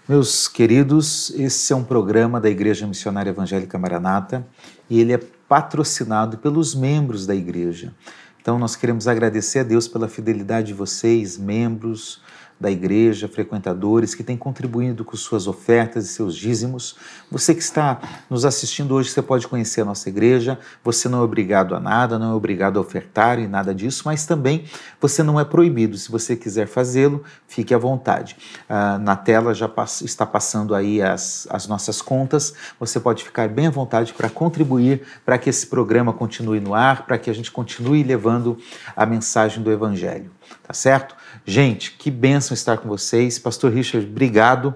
[0.09, 4.43] Meus queridos, esse é um programa da Igreja Missionária Evangélica Maranata
[4.89, 7.93] e ele é patrocinado pelos membros da igreja.
[8.41, 12.23] Então nós queremos agradecer a Deus pela fidelidade de vocês, membros
[12.59, 16.97] da igreja, frequentadores que têm contribuído com suas ofertas e seus dízimos.
[17.31, 17.99] Você que está
[18.29, 20.59] nos assistindo hoje, você pode conhecer a nossa igreja.
[20.83, 24.25] Você não é obrigado a nada, não é obrigado a ofertar e nada disso, mas
[24.25, 24.65] também
[24.99, 25.97] você não é proibido.
[25.97, 28.35] Se você quiser fazê-lo, fique à vontade.
[28.67, 29.71] Ah, na tela já
[30.03, 32.53] está passando aí as, as nossas contas.
[32.79, 37.05] Você pode ficar bem à vontade para contribuir para que esse programa continue no ar,
[37.05, 38.57] para que a gente continue levando
[38.95, 40.31] a mensagem do Evangelho.
[40.63, 41.15] Tá certo?
[41.49, 43.39] Gente, que bênção estar com vocês.
[43.39, 44.75] Pastor Richard, obrigado.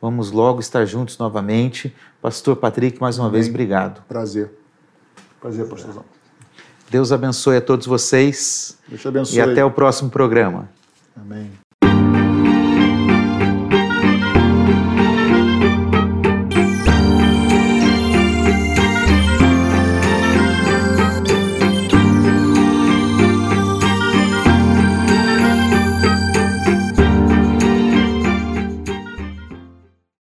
[0.00, 1.94] Vamos logo estar juntos novamente.
[2.22, 4.02] Pastor Patrick, mais uma vez, obrigado.
[4.08, 4.50] Prazer.
[5.38, 6.04] Prazer, pastorzão.
[6.90, 9.38] Deus abençoe a todos vocês Deus te abençoe.
[9.38, 10.70] e até o próximo programa.
[11.14, 11.65] Amém.